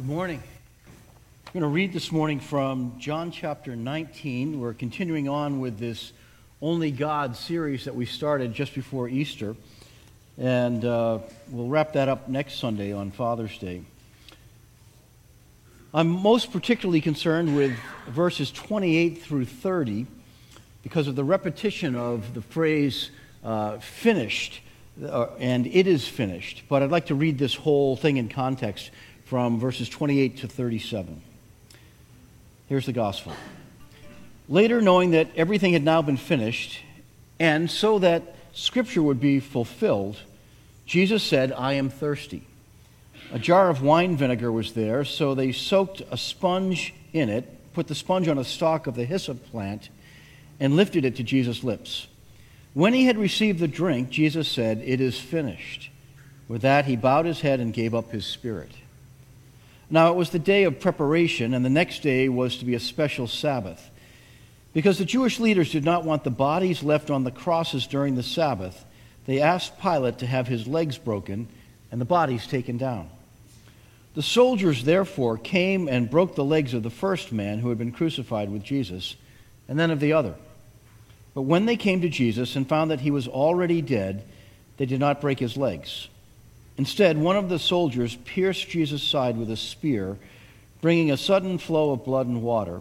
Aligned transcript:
Good 0.00 0.08
morning. 0.08 0.42
I'm 1.46 1.52
going 1.52 1.60
to 1.60 1.68
read 1.68 1.92
this 1.92 2.10
morning 2.10 2.40
from 2.40 2.94
John 2.98 3.30
chapter 3.30 3.76
19. 3.76 4.58
We're 4.58 4.72
continuing 4.72 5.28
on 5.28 5.60
with 5.60 5.78
this 5.78 6.14
Only 6.62 6.90
God 6.90 7.36
series 7.36 7.84
that 7.84 7.94
we 7.94 8.06
started 8.06 8.54
just 8.54 8.74
before 8.74 9.10
Easter. 9.10 9.56
And 10.38 10.86
uh, 10.86 11.18
we'll 11.50 11.68
wrap 11.68 11.92
that 11.92 12.08
up 12.08 12.30
next 12.30 12.54
Sunday 12.54 12.94
on 12.94 13.10
Father's 13.10 13.58
Day. 13.58 13.82
I'm 15.92 16.08
most 16.08 16.50
particularly 16.50 17.02
concerned 17.02 17.54
with 17.54 17.76
verses 18.08 18.50
28 18.50 19.20
through 19.20 19.44
30 19.44 20.06
because 20.82 21.08
of 21.08 21.14
the 21.14 21.24
repetition 21.24 21.94
of 21.94 22.32
the 22.32 22.40
phrase 22.40 23.10
uh, 23.44 23.76
finished 23.80 24.62
uh, 25.04 25.28
and 25.38 25.66
it 25.66 25.86
is 25.86 26.06
finished. 26.06 26.64
But 26.68 26.82
I'd 26.82 26.90
like 26.90 27.06
to 27.06 27.14
read 27.14 27.38
this 27.38 27.54
whole 27.54 27.96
thing 27.96 28.16
in 28.16 28.28
context 28.28 28.90
from 29.30 29.60
verses 29.60 29.88
28 29.88 30.38
to 30.38 30.48
37. 30.48 31.22
Here's 32.68 32.86
the 32.86 32.92
gospel. 32.92 33.32
Later, 34.48 34.80
knowing 34.80 35.12
that 35.12 35.28
everything 35.36 35.72
had 35.72 35.84
now 35.84 36.02
been 36.02 36.16
finished, 36.16 36.80
and 37.38 37.70
so 37.70 38.00
that 38.00 38.34
Scripture 38.54 39.00
would 39.00 39.20
be 39.20 39.38
fulfilled, 39.38 40.16
Jesus 40.84 41.22
said, 41.22 41.52
I 41.52 41.74
am 41.74 41.90
thirsty. 41.90 42.44
A 43.32 43.38
jar 43.38 43.70
of 43.70 43.82
wine 43.82 44.16
vinegar 44.16 44.50
was 44.50 44.72
there, 44.72 45.04
so 45.04 45.36
they 45.36 45.52
soaked 45.52 46.02
a 46.10 46.16
sponge 46.16 46.92
in 47.12 47.28
it, 47.28 47.72
put 47.72 47.86
the 47.86 47.94
sponge 47.94 48.26
on 48.26 48.36
a 48.36 48.42
stalk 48.42 48.88
of 48.88 48.96
the 48.96 49.04
hyssop 49.04 49.48
plant, 49.52 49.90
and 50.58 50.74
lifted 50.74 51.04
it 51.04 51.14
to 51.14 51.22
Jesus' 51.22 51.62
lips. 51.62 52.08
When 52.74 52.94
he 52.94 53.04
had 53.04 53.16
received 53.16 53.60
the 53.60 53.68
drink, 53.68 54.10
Jesus 54.10 54.48
said, 54.48 54.82
It 54.84 55.00
is 55.00 55.20
finished. 55.20 55.88
With 56.48 56.62
that, 56.62 56.86
he 56.86 56.96
bowed 56.96 57.26
his 57.26 57.42
head 57.42 57.60
and 57.60 57.72
gave 57.72 57.94
up 57.94 58.10
his 58.10 58.26
spirit. 58.26 58.72
Now 59.90 60.12
it 60.12 60.16
was 60.16 60.30
the 60.30 60.38
day 60.38 60.64
of 60.64 60.80
preparation, 60.80 61.52
and 61.52 61.64
the 61.64 61.70
next 61.70 62.02
day 62.02 62.28
was 62.28 62.58
to 62.58 62.64
be 62.64 62.74
a 62.74 62.80
special 62.80 63.26
Sabbath. 63.26 63.90
Because 64.72 64.98
the 64.98 65.04
Jewish 65.04 65.40
leaders 65.40 65.72
did 65.72 65.84
not 65.84 66.04
want 66.04 66.22
the 66.22 66.30
bodies 66.30 66.82
left 66.84 67.10
on 67.10 67.24
the 67.24 67.32
crosses 67.32 67.88
during 67.88 68.14
the 68.14 68.22
Sabbath, 68.22 68.84
they 69.26 69.40
asked 69.40 69.80
Pilate 69.80 70.18
to 70.18 70.26
have 70.26 70.46
his 70.46 70.68
legs 70.68 70.96
broken 70.96 71.48
and 71.90 72.00
the 72.00 72.04
bodies 72.06 72.46
taken 72.46 72.76
down. 72.76 73.10
The 74.14 74.22
soldiers 74.22 74.84
therefore 74.84 75.38
came 75.38 75.88
and 75.88 76.10
broke 76.10 76.34
the 76.34 76.44
legs 76.44 76.74
of 76.74 76.82
the 76.82 76.90
first 76.90 77.32
man 77.32 77.58
who 77.58 77.68
had 77.68 77.78
been 77.78 77.92
crucified 77.92 78.50
with 78.50 78.62
Jesus, 78.62 79.16
and 79.68 79.78
then 79.78 79.90
of 79.90 80.00
the 80.00 80.12
other. 80.12 80.34
But 81.34 81.42
when 81.42 81.66
they 81.66 81.76
came 81.76 82.00
to 82.00 82.08
Jesus 82.08 82.56
and 82.56 82.68
found 82.68 82.90
that 82.90 83.00
he 83.00 83.10
was 83.10 83.28
already 83.28 83.82
dead, 83.82 84.24
they 84.76 84.86
did 84.86 85.00
not 85.00 85.20
break 85.20 85.38
his 85.38 85.56
legs. 85.56 86.08
Instead, 86.78 87.18
one 87.18 87.36
of 87.36 87.48
the 87.48 87.58
soldiers 87.58 88.16
pierced 88.24 88.68
Jesus' 88.68 89.02
side 89.02 89.36
with 89.36 89.50
a 89.50 89.56
spear, 89.56 90.16
bringing 90.80 91.10
a 91.10 91.16
sudden 91.16 91.58
flow 91.58 91.92
of 91.92 92.04
blood 92.04 92.26
and 92.26 92.42
water. 92.42 92.80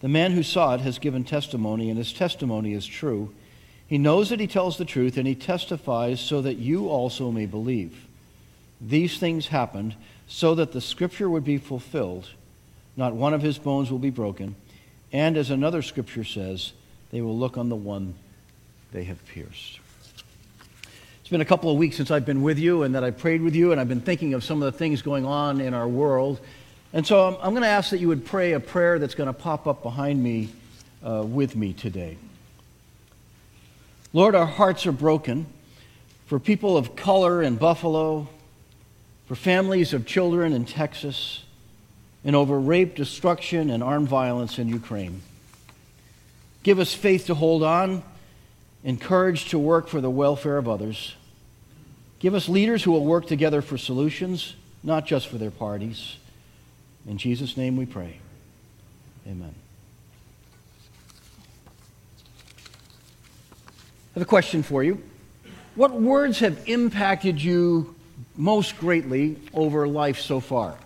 The 0.00 0.08
man 0.08 0.32
who 0.32 0.42
saw 0.42 0.74
it 0.74 0.80
has 0.80 0.98
given 0.98 1.24
testimony, 1.24 1.88
and 1.88 1.98
his 1.98 2.12
testimony 2.12 2.72
is 2.72 2.86
true. 2.86 3.32
He 3.86 3.98
knows 3.98 4.30
that 4.30 4.40
he 4.40 4.46
tells 4.46 4.76
the 4.76 4.84
truth, 4.84 5.16
and 5.16 5.26
he 5.26 5.34
testifies 5.34 6.20
so 6.20 6.42
that 6.42 6.58
you 6.58 6.88
also 6.88 7.30
may 7.30 7.46
believe. 7.46 8.06
These 8.80 9.18
things 9.18 9.48
happened 9.48 9.94
so 10.26 10.54
that 10.56 10.72
the 10.72 10.80
scripture 10.80 11.30
would 11.30 11.44
be 11.44 11.58
fulfilled. 11.58 12.28
Not 12.96 13.14
one 13.14 13.34
of 13.34 13.42
his 13.42 13.58
bones 13.58 13.90
will 13.90 13.98
be 13.98 14.10
broken. 14.10 14.56
And 15.12 15.36
as 15.36 15.50
another 15.50 15.82
scripture 15.82 16.24
says, 16.24 16.72
they 17.12 17.20
will 17.20 17.38
look 17.38 17.56
on 17.56 17.68
the 17.68 17.76
one 17.76 18.14
they 18.92 19.04
have 19.04 19.24
pierced. 19.26 19.78
It's 21.24 21.30
been 21.30 21.40
a 21.40 21.46
couple 21.46 21.70
of 21.70 21.78
weeks 21.78 21.96
since 21.96 22.10
I've 22.10 22.26
been 22.26 22.42
with 22.42 22.58
you 22.58 22.82
and 22.82 22.94
that 22.94 23.02
I've 23.02 23.16
prayed 23.16 23.40
with 23.40 23.54
you, 23.54 23.72
and 23.72 23.80
I've 23.80 23.88
been 23.88 24.02
thinking 24.02 24.34
of 24.34 24.44
some 24.44 24.62
of 24.62 24.70
the 24.70 24.76
things 24.76 25.00
going 25.00 25.24
on 25.24 25.58
in 25.58 25.72
our 25.72 25.88
world. 25.88 26.38
And 26.92 27.06
so 27.06 27.28
I'm, 27.28 27.36
I'm 27.36 27.50
going 27.52 27.62
to 27.62 27.68
ask 27.68 27.92
that 27.92 27.98
you 27.98 28.08
would 28.08 28.26
pray 28.26 28.52
a 28.52 28.60
prayer 28.60 28.98
that's 28.98 29.14
going 29.14 29.28
to 29.28 29.32
pop 29.32 29.66
up 29.66 29.82
behind 29.82 30.22
me 30.22 30.50
uh, 31.02 31.24
with 31.26 31.56
me 31.56 31.72
today. 31.72 32.18
Lord, 34.12 34.34
our 34.34 34.44
hearts 34.44 34.84
are 34.84 34.92
broken 34.92 35.46
for 36.26 36.38
people 36.38 36.76
of 36.76 36.94
color 36.94 37.42
in 37.42 37.56
Buffalo, 37.56 38.28
for 39.24 39.34
families 39.34 39.94
of 39.94 40.04
children 40.04 40.52
in 40.52 40.66
Texas, 40.66 41.42
and 42.22 42.36
over 42.36 42.60
rape, 42.60 42.96
destruction, 42.96 43.70
and 43.70 43.82
armed 43.82 44.08
violence 44.08 44.58
in 44.58 44.68
Ukraine. 44.68 45.22
Give 46.62 46.78
us 46.78 46.92
faith 46.92 47.24
to 47.28 47.34
hold 47.34 47.62
on 47.62 48.02
encouraged 48.84 49.50
to 49.50 49.58
work 49.58 49.88
for 49.88 50.00
the 50.00 50.10
welfare 50.10 50.58
of 50.58 50.68
others. 50.68 51.16
Give 52.24 52.34
us 52.34 52.48
leaders 52.48 52.82
who 52.82 52.92
will 52.92 53.04
work 53.04 53.26
together 53.26 53.60
for 53.60 53.76
solutions, 53.76 54.54
not 54.82 55.04
just 55.04 55.26
for 55.26 55.36
their 55.36 55.50
parties. 55.50 56.16
In 57.06 57.18
Jesus' 57.18 57.54
name 57.54 57.76
we 57.76 57.84
pray. 57.84 58.16
Amen. 59.26 59.54
I 63.52 64.14
have 64.14 64.22
a 64.22 64.24
question 64.24 64.62
for 64.62 64.82
you. 64.82 65.02
What 65.74 65.92
words 65.92 66.38
have 66.38 66.66
impacted 66.66 67.42
you 67.42 67.94
most 68.38 68.78
greatly 68.78 69.36
over 69.52 69.86
life 69.86 70.18
so 70.18 70.40
far? 70.40 70.78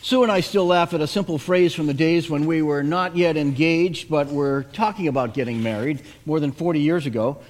Sue 0.00 0.22
and 0.22 0.32
I 0.32 0.40
still 0.40 0.64
laugh 0.64 0.94
at 0.94 1.02
a 1.02 1.06
simple 1.06 1.36
phrase 1.36 1.74
from 1.74 1.86
the 1.86 1.92
days 1.92 2.30
when 2.30 2.46
we 2.46 2.62
were 2.62 2.82
not 2.82 3.14
yet 3.14 3.36
engaged, 3.36 4.08
but 4.08 4.28
were 4.28 4.64
talking 4.72 5.06
about 5.06 5.34
getting 5.34 5.62
married 5.62 6.00
more 6.24 6.40
than 6.40 6.52
40 6.52 6.80
years 6.80 7.04
ago. 7.04 7.42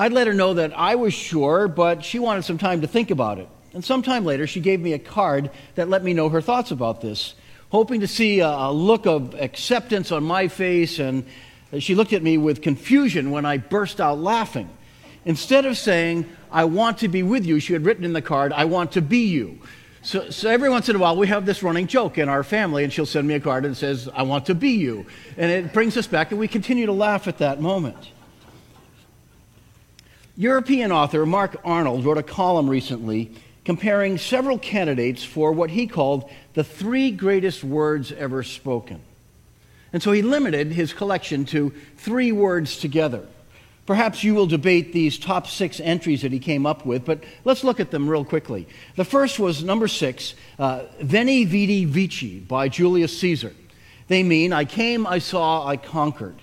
I'd 0.00 0.14
let 0.14 0.26
her 0.28 0.32
know 0.32 0.54
that 0.54 0.72
I 0.74 0.94
was 0.94 1.12
sure, 1.12 1.68
but 1.68 2.02
she 2.02 2.18
wanted 2.18 2.46
some 2.46 2.56
time 2.56 2.80
to 2.80 2.86
think 2.86 3.10
about 3.10 3.38
it. 3.38 3.46
And 3.74 3.84
sometime 3.84 4.24
later, 4.24 4.46
she 4.46 4.60
gave 4.60 4.80
me 4.80 4.94
a 4.94 4.98
card 4.98 5.50
that 5.74 5.90
let 5.90 6.02
me 6.02 6.14
know 6.14 6.30
her 6.30 6.40
thoughts 6.40 6.70
about 6.70 7.02
this, 7.02 7.34
hoping 7.68 8.00
to 8.00 8.08
see 8.08 8.40
a 8.40 8.70
look 8.70 9.06
of 9.06 9.34
acceptance 9.34 10.10
on 10.10 10.24
my 10.24 10.48
face. 10.48 10.98
And 10.98 11.26
she 11.80 11.94
looked 11.94 12.14
at 12.14 12.22
me 12.22 12.38
with 12.38 12.62
confusion 12.62 13.30
when 13.30 13.44
I 13.44 13.58
burst 13.58 14.00
out 14.00 14.18
laughing. 14.18 14.70
Instead 15.26 15.66
of 15.66 15.76
saying, 15.76 16.24
I 16.50 16.64
want 16.64 16.96
to 17.00 17.08
be 17.08 17.22
with 17.22 17.44
you, 17.44 17.60
she 17.60 17.74
had 17.74 17.84
written 17.84 18.04
in 18.04 18.14
the 18.14 18.22
card, 18.22 18.54
I 18.54 18.64
want 18.64 18.92
to 18.92 19.02
be 19.02 19.26
you. 19.26 19.58
So, 20.00 20.30
so 20.30 20.48
every 20.48 20.70
once 20.70 20.88
in 20.88 20.96
a 20.96 20.98
while, 20.98 21.14
we 21.14 21.26
have 21.26 21.44
this 21.44 21.62
running 21.62 21.86
joke 21.86 22.16
in 22.16 22.30
our 22.30 22.42
family, 22.42 22.84
and 22.84 22.90
she'll 22.90 23.04
send 23.04 23.28
me 23.28 23.34
a 23.34 23.40
card 23.40 23.66
and 23.66 23.76
says, 23.76 24.08
I 24.14 24.22
want 24.22 24.46
to 24.46 24.54
be 24.54 24.70
you. 24.70 25.04
And 25.36 25.50
it 25.50 25.74
brings 25.74 25.98
us 25.98 26.06
back, 26.06 26.30
and 26.30 26.40
we 26.40 26.48
continue 26.48 26.86
to 26.86 26.92
laugh 26.92 27.28
at 27.28 27.36
that 27.36 27.60
moment. 27.60 27.98
European 30.40 30.90
author 30.90 31.26
Mark 31.26 31.60
Arnold 31.66 32.02
wrote 32.02 32.16
a 32.16 32.22
column 32.22 32.66
recently 32.66 33.30
comparing 33.66 34.16
several 34.16 34.58
candidates 34.58 35.22
for 35.22 35.52
what 35.52 35.68
he 35.68 35.86
called 35.86 36.30
the 36.54 36.64
three 36.64 37.10
greatest 37.10 37.62
words 37.62 38.10
ever 38.10 38.42
spoken. 38.42 39.02
And 39.92 40.02
so 40.02 40.12
he 40.12 40.22
limited 40.22 40.68
his 40.68 40.94
collection 40.94 41.44
to 41.46 41.74
three 41.98 42.32
words 42.32 42.78
together. 42.78 43.26
Perhaps 43.84 44.24
you 44.24 44.34
will 44.34 44.46
debate 44.46 44.94
these 44.94 45.18
top 45.18 45.46
six 45.46 45.78
entries 45.78 46.22
that 46.22 46.32
he 46.32 46.38
came 46.38 46.64
up 46.64 46.86
with, 46.86 47.04
but 47.04 47.22
let's 47.44 47.62
look 47.62 47.78
at 47.78 47.90
them 47.90 48.08
real 48.08 48.24
quickly. 48.24 48.66
The 48.96 49.04
first 49.04 49.38
was 49.38 49.62
number 49.62 49.88
six, 49.88 50.32
uh, 50.58 50.84
Veni 51.02 51.44
Vidi 51.44 51.84
Vici 51.84 52.38
by 52.38 52.70
Julius 52.70 53.20
Caesar. 53.20 53.52
They 54.08 54.22
mean, 54.22 54.54
I 54.54 54.64
came, 54.64 55.06
I 55.06 55.18
saw, 55.18 55.66
I 55.66 55.76
conquered. 55.76 56.36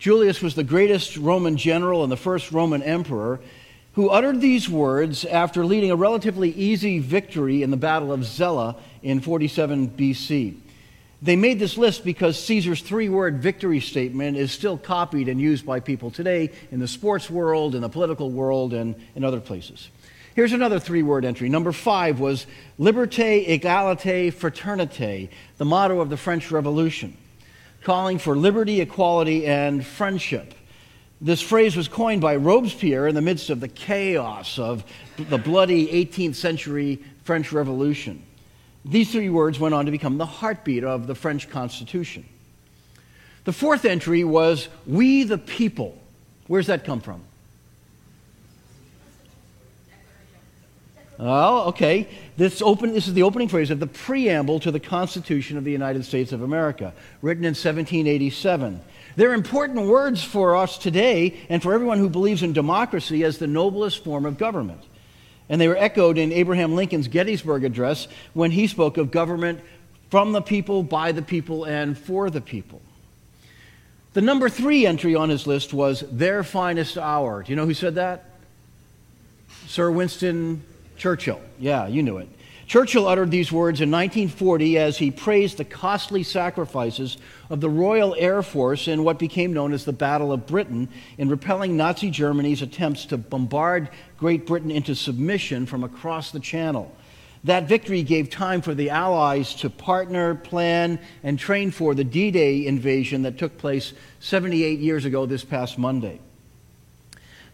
Julius 0.00 0.40
was 0.40 0.54
the 0.54 0.64
greatest 0.64 1.18
Roman 1.18 1.58
general 1.58 2.02
and 2.02 2.10
the 2.10 2.16
first 2.16 2.52
Roman 2.52 2.82
emperor 2.82 3.38
who 3.92 4.08
uttered 4.08 4.40
these 4.40 4.66
words 4.66 5.26
after 5.26 5.66
leading 5.66 5.90
a 5.90 5.96
relatively 5.96 6.52
easy 6.52 7.00
victory 7.00 7.62
in 7.62 7.70
the 7.70 7.76
Battle 7.76 8.10
of 8.10 8.20
Zela 8.20 8.76
in 9.02 9.20
47 9.20 9.90
BC. 9.90 10.56
They 11.20 11.36
made 11.36 11.58
this 11.58 11.76
list 11.76 12.02
because 12.02 12.42
Caesar's 12.44 12.80
three 12.80 13.10
word 13.10 13.42
victory 13.42 13.78
statement 13.78 14.38
is 14.38 14.52
still 14.52 14.78
copied 14.78 15.28
and 15.28 15.38
used 15.38 15.66
by 15.66 15.80
people 15.80 16.10
today 16.10 16.50
in 16.70 16.80
the 16.80 16.88
sports 16.88 17.28
world, 17.28 17.74
in 17.74 17.82
the 17.82 17.90
political 17.90 18.30
world, 18.30 18.72
and 18.72 18.94
in 19.14 19.22
other 19.22 19.40
places. 19.40 19.90
Here's 20.34 20.54
another 20.54 20.78
three 20.78 21.02
word 21.02 21.26
entry. 21.26 21.50
Number 21.50 21.72
five 21.72 22.20
was 22.20 22.46
Liberté, 22.78 23.46
Égalité, 23.46 24.32
Fraternité, 24.32 25.28
the 25.58 25.66
motto 25.66 26.00
of 26.00 26.08
the 26.08 26.16
French 26.16 26.50
Revolution, 26.50 27.18
calling 27.82 28.18
for 28.18 28.36
liberty, 28.36 28.80
equality, 28.80 29.46
and 29.46 29.84
friendship. 29.84 30.54
This 31.20 31.42
phrase 31.42 31.76
was 31.76 31.88
coined 31.88 32.20
by 32.20 32.36
Robespierre 32.36 33.06
in 33.06 33.14
the 33.14 33.20
midst 33.20 33.50
of 33.50 33.60
the 33.60 33.68
chaos 33.68 34.58
of 34.58 34.84
the 35.16 35.38
bloody 35.38 35.86
18th 35.86 36.34
century 36.34 36.98
French 37.24 37.52
Revolution. 37.52 38.22
These 38.84 39.12
three 39.12 39.28
words 39.28 39.60
went 39.60 39.74
on 39.74 39.84
to 39.84 39.90
become 39.90 40.16
the 40.16 40.26
heartbeat 40.26 40.84
of 40.84 41.06
the 41.06 41.14
French 41.14 41.50
Constitution. 41.50 42.24
The 43.44 43.52
fourth 43.52 43.84
entry 43.84 44.24
was 44.24 44.68
We 44.86 45.24
the 45.24 45.38
People. 45.38 45.98
Where's 46.46 46.68
that 46.68 46.84
come 46.84 47.00
from? 47.00 47.22
Oh, 51.22 51.68
okay. 51.68 52.08
This, 52.38 52.62
open, 52.62 52.94
this 52.94 53.06
is 53.06 53.12
the 53.12 53.24
opening 53.24 53.48
phrase 53.48 53.70
of 53.70 53.78
the 53.78 53.86
preamble 53.86 54.58
to 54.60 54.70
the 54.70 54.80
Constitution 54.80 55.58
of 55.58 55.64
the 55.64 55.70
United 55.70 56.06
States 56.06 56.32
of 56.32 56.40
America, 56.40 56.94
written 57.20 57.44
in 57.44 57.50
1787. 57.50 58.80
They're 59.16 59.34
important 59.34 59.86
words 59.86 60.24
for 60.24 60.56
us 60.56 60.78
today 60.78 61.38
and 61.50 61.62
for 61.62 61.74
everyone 61.74 61.98
who 61.98 62.08
believes 62.08 62.42
in 62.42 62.54
democracy 62.54 63.22
as 63.22 63.36
the 63.36 63.46
noblest 63.46 64.02
form 64.02 64.24
of 64.24 64.38
government. 64.38 64.80
And 65.50 65.60
they 65.60 65.68
were 65.68 65.76
echoed 65.76 66.16
in 66.16 66.32
Abraham 66.32 66.74
Lincoln's 66.74 67.08
Gettysburg 67.08 67.64
Address 67.64 68.08
when 68.32 68.50
he 68.50 68.66
spoke 68.66 68.96
of 68.96 69.10
government 69.10 69.60
from 70.08 70.32
the 70.32 70.40
people, 70.40 70.82
by 70.82 71.12
the 71.12 71.22
people, 71.22 71.64
and 71.64 71.98
for 71.98 72.30
the 72.30 72.40
people. 72.40 72.80
The 74.14 74.22
number 74.22 74.48
three 74.48 74.86
entry 74.86 75.14
on 75.14 75.28
his 75.28 75.46
list 75.46 75.74
was 75.74 76.02
their 76.10 76.42
finest 76.44 76.96
hour. 76.96 77.42
Do 77.42 77.52
you 77.52 77.56
know 77.56 77.66
who 77.66 77.74
said 77.74 77.96
that? 77.96 78.24
Sir 79.66 79.90
Winston 79.90 80.62
Churchill. 81.00 81.40
Yeah, 81.58 81.86
you 81.86 82.02
knew 82.02 82.18
it. 82.18 82.28
Churchill 82.66 83.08
uttered 83.08 83.30
these 83.30 83.50
words 83.50 83.80
in 83.80 83.90
1940 83.90 84.76
as 84.76 84.98
he 84.98 85.10
praised 85.10 85.56
the 85.56 85.64
costly 85.64 86.22
sacrifices 86.22 87.16
of 87.48 87.62
the 87.62 87.70
Royal 87.70 88.14
Air 88.18 88.42
Force 88.42 88.86
in 88.86 89.02
what 89.02 89.18
became 89.18 89.54
known 89.54 89.72
as 89.72 89.86
the 89.86 89.94
Battle 89.94 90.30
of 90.30 90.46
Britain 90.46 90.90
in 91.16 91.30
repelling 91.30 91.74
Nazi 91.74 92.10
Germany's 92.10 92.60
attempts 92.60 93.06
to 93.06 93.16
bombard 93.16 93.88
Great 94.18 94.46
Britain 94.46 94.70
into 94.70 94.94
submission 94.94 95.64
from 95.64 95.84
across 95.84 96.32
the 96.32 96.38
Channel. 96.38 96.94
That 97.44 97.66
victory 97.66 98.02
gave 98.02 98.28
time 98.28 98.60
for 98.60 98.74
the 98.74 98.90
Allies 98.90 99.54
to 99.56 99.70
partner, 99.70 100.34
plan, 100.34 101.00
and 101.22 101.38
train 101.38 101.70
for 101.70 101.94
the 101.94 102.04
D 102.04 102.30
Day 102.30 102.66
invasion 102.66 103.22
that 103.22 103.38
took 103.38 103.56
place 103.56 103.94
78 104.18 104.78
years 104.78 105.06
ago 105.06 105.24
this 105.24 105.44
past 105.44 105.78
Monday. 105.78 106.20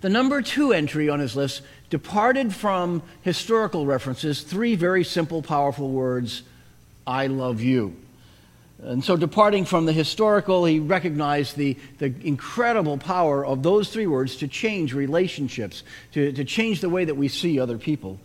The 0.02 0.10
number 0.10 0.42
two 0.42 0.72
entry 0.72 1.08
on 1.08 1.20
his 1.20 1.36
list 1.36 1.62
departed 1.90 2.54
from 2.54 3.02
historical 3.22 3.86
references, 3.86 4.42
three 4.42 4.74
very 4.74 5.04
simple, 5.04 5.42
powerful 5.42 5.90
words 5.90 6.42
I 7.06 7.28
love 7.28 7.60
you. 7.60 7.96
And 8.82 9.02
so, 9.02 9.16
departing 9.16 9.64
from 9.64 9.86
the 9.86 9.92
historical, 9.92 10.64
he 10.66 10.80
recognized 10.80 11.56
the, 11.56 11.78
the 11.98 12.12
incredible 12.22 12.98
power 12.98 13.44
of 13.44 13.62
those 13.62 13.88
three 13.88 14.06
words 14.06 14.36
to 14.36 14.48
change 14.48 14.92
relationships, 14.92 15.82
to, 16.12 16.32
to 16.32 16.44
change 16.44 16.80
the 16.80 16.90
way 16.90 17.04
that 17.04 17.14
we 17.14 17.28
see 17.28 17.58
other 17.58 17.78
people. 17.78 18.20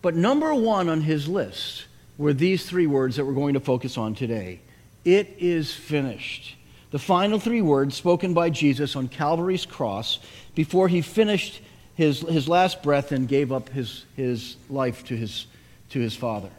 But 0.00 0.14
number 0.14 0.54
one 0.54 0.88
on 0.88 1.00
his 1.00 1.28
list 1.28 1.86
were 2.18 2.32
these 2.32 2.66
three 2.66 2.86
words 2.86 3.16
that 3.16 3.24
we're 3.24 3.32
going 3.32 3.54
to 3.54 3.60
focus 3.60 3.98
on 3.98 4.14
today 4.14 4.60
It 5.04 5.34
is 5.38 5.72
finished. 5.72 6.56
The 6.92 6.98
final 6.98 7.40
three 7.40 7.62
words 7.62 7.96
spoken 7.96 8.34
by 8.34 8.50
Jesus 8.50 8.94
on 8.96 9.08
Calvary's 9.08 9.64
cross 9.64 10.18
before 10.54 10.88
he 10.88 11.00
finished 11.00 11.62
his, 11.94 12.20
his 12.20 12.48
last 12.48 12.82
breath 12.82 13.12
and 13.12 13.28
gave 13.28 13.52
up 13.52 13.68
his, 13.68 14.04
his 14.16 14.56
life 14.70 15.04
to 15.06 15.16
his, 15.16 15.46
to 15.90 16.00
his 16.00 16.16
Father. 16.16 16.50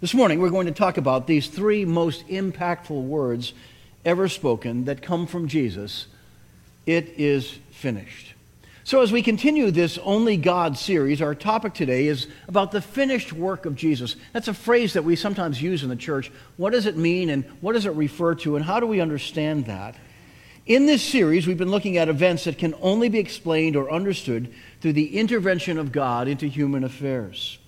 This 0.00 0.14
morning, 0.14 0.40
we're 0.40 0.50
going 0.50 0.66
to 0.66 0.72
talk 0.72 0.96
about 0.96 1.26
these 1.26 1.48
three 1.48 1.84
most 1.84 2.26
impactful 2.28 3.04
words 3.04 3.54
ever 4.04 4.28
spoken 4.28 4.84
that 4.84 5.02
come 5.02 5.26
from 5.26 5.48
Jesus 5.48 6.06
It 6.86 7.14
is 7.16 7.58
finished. 7.70 8.34
So, 8.86 9.00
as 9.00 9.10
we 9.10 9.22
continue 9.22 9.70
this 9.70 9.96
Only 9.96 10.36
God 10.36 10.76
series, 10.76 11.22
our 11.22 11.34
topic 11.34 11.72
today 11.72 12.06
is 12.06 12.26
about 12.48 12.70
the 12.70 12.82
finished 12.82 13.32
work 13.32 13.64
of 13.64 13.76
Jesus. 13.76 14.14
That's 14.34 14.48
a 14.48 14.52
phrase 14.52 14.92
that 14.92 15.04
we 15.04 15.16
sometimes 15.16 15.62
use 15.62 15.82
in 15.82 15.88
the 15.88 15.96
church. 15.96 16.30
What 16.58 16.74
does 16.74 16.84
it 16.84 16.98
mean, 16.98 17.30
and 17.30 17.44
what 17.62 17.72
does 17.72 17.86
it 17.86 17.92
refer 17.92 18.34
to, 18.34 18.56
and 18.56 18.64
how 18.64 18.80
do 18.80 18.86
we 18.86 19.00
understand 19.00 19.64
that? 19.66 19.96
In 20.66 20.86
this 20.86 21.02
series, 21.02 21.46
we've 21.46 21.58
been 21.58 21.70
looking 21.70 21.98
at 21.98 22.08
events 22.08 22.44
that 22.44 22.56
can 22.56 22.74
only 22.80 23.10
be 23.10 23.18
explained 23.18 23.76
or 23.76 23.90
understood 23.90 24.50
through 24.80 24.94
the 24.94 25.18
intervention 25.18 25.76
of 25.76 25.92
God 25.92 26.26
into 26.26 26.46
human 26.46 26.84
affairs. 26.84 27.58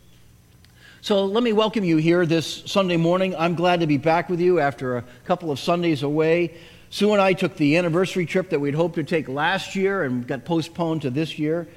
So 1.03 1.27
let 1.27 1.43
me 1.43 1.53
welcome 1.53 1.85
you 1.85 1.99
here 1.99 2.25
this 2.25 2.63
Sunday 2.65 2.97
morning. 2.97 3.37
I'm 3.37 3.55
glad 3.55 3.81
to 3.81 3.87
be 3.87 3.99
back 3.99 4.31
with 4.31 4.41
you 4.41 4.61
after 4.61 4.97
a 4.97 5.05
couple 5.27 5.51
of 5.51 5.59
Sundays 5.59 6.03
away. 6.03 6.55
Sue 6.89 7.13
and 7.13 7.21
I 7.21 7.35
took 7.35 7.55
the 7.59 7.77
anniversary 7.77 8.25
trip 8.25 8.49
that 8.49 8.61
we'd 8.61 8.75
hoped 8.75 8.95
to 8.95 9.05
take 9.05 9.29
last 9.29 9.77
year 9.77 10.03
and 10.03 10.27
got 10.27 10.47
postponed 10.47 11.03
to 11.03 11.11
this 11.11 11.39
year. 11.39 11.69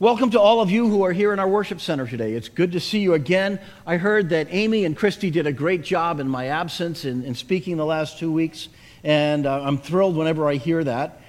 Welcome 0.00 0.30
to 0.30 0.40
all 0.40 0.60
of 0.60 0.68
you 0.68 0.88
who 0.88 1.04
are 1.04 1.12
here 1.12 1.32
in 1.32 1.38
our 1.38 1.48
worship 1.48 1.80
center 1.80 2.08
today. 2.08 2.32
It's 2.32 2.48
good 2.48 2.72
to 2.72 2.80
see 2.80 2.98
you 2.98 3.14
again. 3.14 3.60
I 3.86 3.98
heard 3.98 4.30
that 4.30 4.48
Amy 4.50 4.84
and 4.84 4.96
Christy 4.96 5.30
did 5.30 5.46
a 5.46 5.52
great 5.52 5.84
job 5.84 6.18
in 6.18 6.28
my 6.28 6.46
absence 6.46 7.04
in, 7.04 7.24
in 7.24 7.36
speaking 7.36 7.76
the 7.76 7.86
last 7.86 8.18
two 8.18 8.32
weeks 8.32 8.68
and 9.04 9.46
uh, 9.46 9.62
I'm 9.62 9.78
thrilled 9.78 10.16
whenever 10.16 10.48
I 10.48 10.56
hear 10.56 10.82
that. 10.84 11.20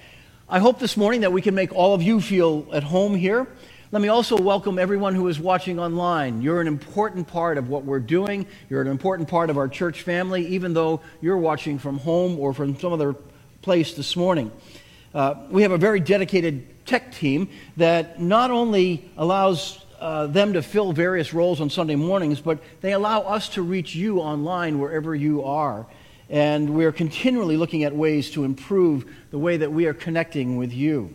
I 0.48 0.58
hope 0.58 0.78
this 0.78 0.96
morning 0.96 1.22
that 1.22 1.32
we 1.32 1.42
can 1.42 1.54
make 1.54 1.74
all 1.74 1.94
of 1.94 2.02
you 2.02 2.20
feel 2.20 2.66
at 2.72 2.82
home 2.82 3.14
here. 3.14 3.46
Let 3.90 4.02
me 4.02 4.08
also 4.08 4.36
welcome 4.36 4.78
everyone 4.78 5.14
who 5.14 5.28
is 5.28 5.40
watching 5.40 5.78
online. 5.78 6.42
You're 6.42 6.60
an 6.60 6.66
important 6.66 7.26
part 7.26 7.56
of 7.56 7.68
what 7.68 7.84
we're 7.84 8.00
doing. 8.00 8.46
You're 8.68 8.82
an 8.82 8.88
important 8.88 9.28
part 9.28 9.50
of 9.50 9.56
our 9.56 9.68
church 9.68 10.02
family, 10.02 10.46
even 10.48 10.74
though 10.74 11.00
you're 11.20 11.38
watching 11.38 11.78
from 11.78 11.98
home 11.98 12.38
or 12.38 12.52
from 12.52 12.78
some 12.78 12.92
other 12.92 13.14
place 13.62 13.94
this 13.94 14.14
morning. 14.14 14.52
Uh, 15.14 15.34
we 15.50 15.62
have 15.62 15.72
a 15.72 15.78
very 15.78 16.00
dedicated 16.00 16.86
tech 16.86 17.12
team 17.12 17.48
that 17.76 18.20
not 18.20 18.50
only 18.50 19.10
allows 19.16 19.84
uh, 20.00 20.26
them 20.26 20.52
to 20.52 20.62
fill 20.62 20.92
various 20.92 21.34
roles 21.34 21.60
on 21.60 21.70
Sunday 21.70 21.96
mornings, 21.96 22.40
but 22.40 22.58
they 22.80 22.92
allow 22.92 23.20
us 23.20 23.48
to 23.50 23.62
reach 23.62 23.94
you 23.94 24.20
online 24.20 24.78
wherever 24.78 25.14
you 25.14 25.44
are. 25.44 25.86
And 26.30 26.74
we're 26.74 26.92
continually 26.92 27.56
looking 27.56 27.84
at 27.84 27.94
ways 27.94 28.30
to 28.32 28.44
improve 28.44 29.10
the 29.30 29.38
way 29.38 29.56
that 29.56 29.72
we 29.72 29.86
are 29.86 29.94
connecting 29.94 30.56
with 30.56 30.72
you. 30.72 31.14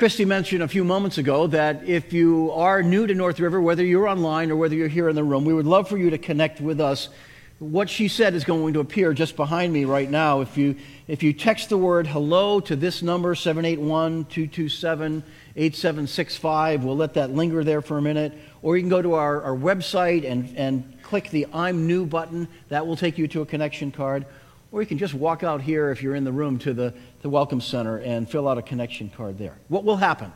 Christy 0.00 0.24
mentioned 0.24 0.62
a 0.62 0.68
few 0.68 0.82
moments 0.82 1.18
ago 1.18 1.46
that 1.48 1.86
if 1.86 2.14
you 2.14 2.52
are 2.52 2.82
new 2.82 3.06
to 3.06 3.14
North 3.14 3.38
River, 3.38 3.60
whether 3.60 3.84
you're 3.84 4.08
online 4.08 4.50
or 4.50 4.56
whether 4.56 4.74
you're 4.74 4.88
here 4.88 5.10
in 5.10 5.14
the 5.14 5.22
room, 5.22 5.44
we 5.44 5.52
would 5.52 5.66
love 5.66 5.88
for 5.88 5.98
you 5.98 6.08
to 6.08 6.16
connect 6.16 6.58
with 6.60 6.80
us. 6.80 7.10
What 7.58 7.90
she 7.90 8.08
said 8.08 8.34
is 8.34 8.44
going 8.44 8.72
to 8.72 8.80
appear 8.80 9.12
just 9.12 9.36
behind 9.36 9.74
me 9.74 9.84
right 9.84 10.10
now. 10.10 10.40
If 10.40 10.56
you, 10.56 10.76
if 11.06 11.22
you 11.22 11.34
text 11.34 11.68
the 11.68 11.76
word 11.76 12.06
hello 12.06 12.60
to 12.60 12.76
this 12.76 13.02
number, 13.02 13.34
781 13.34 14.24
227 14.24 15.22
8765, 15.56 16.84
we'll 16.84 16.96
let 16.96 17.12
that 17.12 17.32
linger 17.32 17.62
there 17.62 17.82
for 17.82 17.98
a 17.98 18.02
minute. 18.02 18.32
Or 18.62 18.78
you 18.78 18.82
can 18.82 18.88
go 18.88 19.02
to 19.02 19.12
our, 19.12 19.42
our 19.42 19.54
website 19.54 20.24
and, 20.24 20.56
and 20.56 20.99
click 21.10 21.28
the 21.30 21.48
I'm 21.52 21.88
new 21.88 22.06
button. 22.06 22.46
That 22.68 22.86
will 22.86 22.94
take 22.94 23.18
you 23.18 23.26
to 23.28 23.42
a 23.42 23.46
connection 23.46 23.90
card. 23.90 24.26
Or 24.70 24.80
you 24.80 24.86
can 24.86 24.96
just 24.96 25.12
walk 25.12 25.42
out 25.42 25.60
here 25.60 25.90
if 25.90 26.04
you're 26.04 26.14
in 26.14 26.22
the 26.22 26.30
room 26.30 26.60
to 26.60 26.72
the, 26.72 26.94
the 27.22 27.28
Welcome 27.28 27.60
Center 27.60 27.98
and 27.98 28.30
fill 28.30 28.46
out 28.46 28.58
a 28.58 28.62
connection 28.62 29.10
card 29.10 29.36
there. 29.36 29.56
What 29.66 29.82
will 29.82 29.96
happen? 29.96 30.32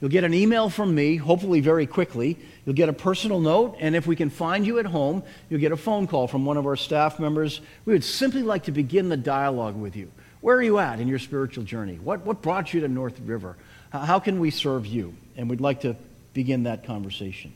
You'll 0.00 0.10
get 0.10 0.24
an 0.24 0.32
email 0.32 0.70
from 0.70 0.94
me, 0.94 1.16
hopefully 1.16 1.60
very 1.60 1.86
quickly. 1.86 2.38
You'll 2.64 2.74
get 2.74 2.88
a 2.88 2.94
personal 2.94 3.40
note, 3.40 3.76
and 3.78 3.94
if 3.94 4.06
we 4.06 4.16
can 4.16 4.30
find 4.30 4.66
you 4.66 4.78
at 4.78 4.86
home, 4.86 5.22
you'll 5.50 5.60
get 5.60 5.72
a 5.72 5.76
phone 5.76 6.06
call 6.06 6.26
from 6.28 6.46
one 6.46 6.56
of 6.56 6.64
our 6.64 6.76
staff 6.76 7.18
members. 7.18 7.60
We 7.84 7.92
would 7.92 8.04
simply 8.04 8.42
like 8.42 8.64
to 8.64 8.72
begin 8.72 9.10
the 9.10 9.18
dialogue 9.18 9.76
with 9.76 9.96
you. 9.96 10.10
Where 10.40 10.56
are 10.56 10.62
you 10.62 10.78
at 10.78 10.98
in 10.98 11.08
your 11.08 11.18
spiritual 11.18 11.64
journey? 11.64 11.98
What, 12.02 12.24
what 12.24 12.40
brought 12.40 12.72
you 12.72 12.80
to 12.80 12.88
North 12.88 13.20
River? 13.20 13.56
How 13.90 14.18
can 14.18 14.40
we 14.40 14.50
serve 14.50 14.86
you? 14.86 15.14
And 15.36 15.50
we'd 15.50 15.60
like 15.60 15.82
to 15.82 15.94
begin 16.32 16.62
that 16.62 16.86
conversation. 16.86 17.52